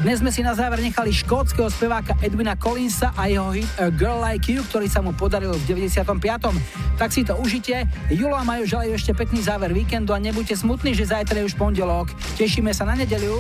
Dnes 0.03 0.19
sme 0.19 0.35
si 0.35 0.43
na 0.43 0.59
záver 0.59 0.83
nechali 0.83 1.15
škótskeho 1.15 1.71
speváka 1.71 2.19
Edwina 2.19 2.59
Collinsa 2.59 3.15
a 3.15 3.31
jeho 3.31 3.55
hit 3.55 3.71
A 3.79 3.95
Girl 3.95 4.19
Like 4.19 4.51
You, 4.51 4.67
ktorý 4.67 4.91
sa 4.91 4.99
mu 4.99 5.15
podaril 5.15 5.55
v 5.55 5.63
95. 5.79 6.11
Tak 6.99 7.15
si 7.15 7.23
to 7.23 7.39
užite. 7.39 7.87
Julo 8.11 8.35
a 8.35 8.43
Majo 8.43 8.67
želajú 8.67 8.99
ešte 8.99 9.15
pekný 9.15 9.47
záver 9.47 9.71
víkendu 9.71 10.11
a 10.11 10.19
nebuďte 10.19 10.59
smutní, 10.59 10.99
že 10.99 11.07
zajtra 11.07 11.39
je 11.39 11.47
už 11.47 11.55
pondelok. 11.55 12.11
Tešíme 12.35 12.75
sa 12.75 12.83
na 12.83 12.99
nedeľu. 12.99 13.39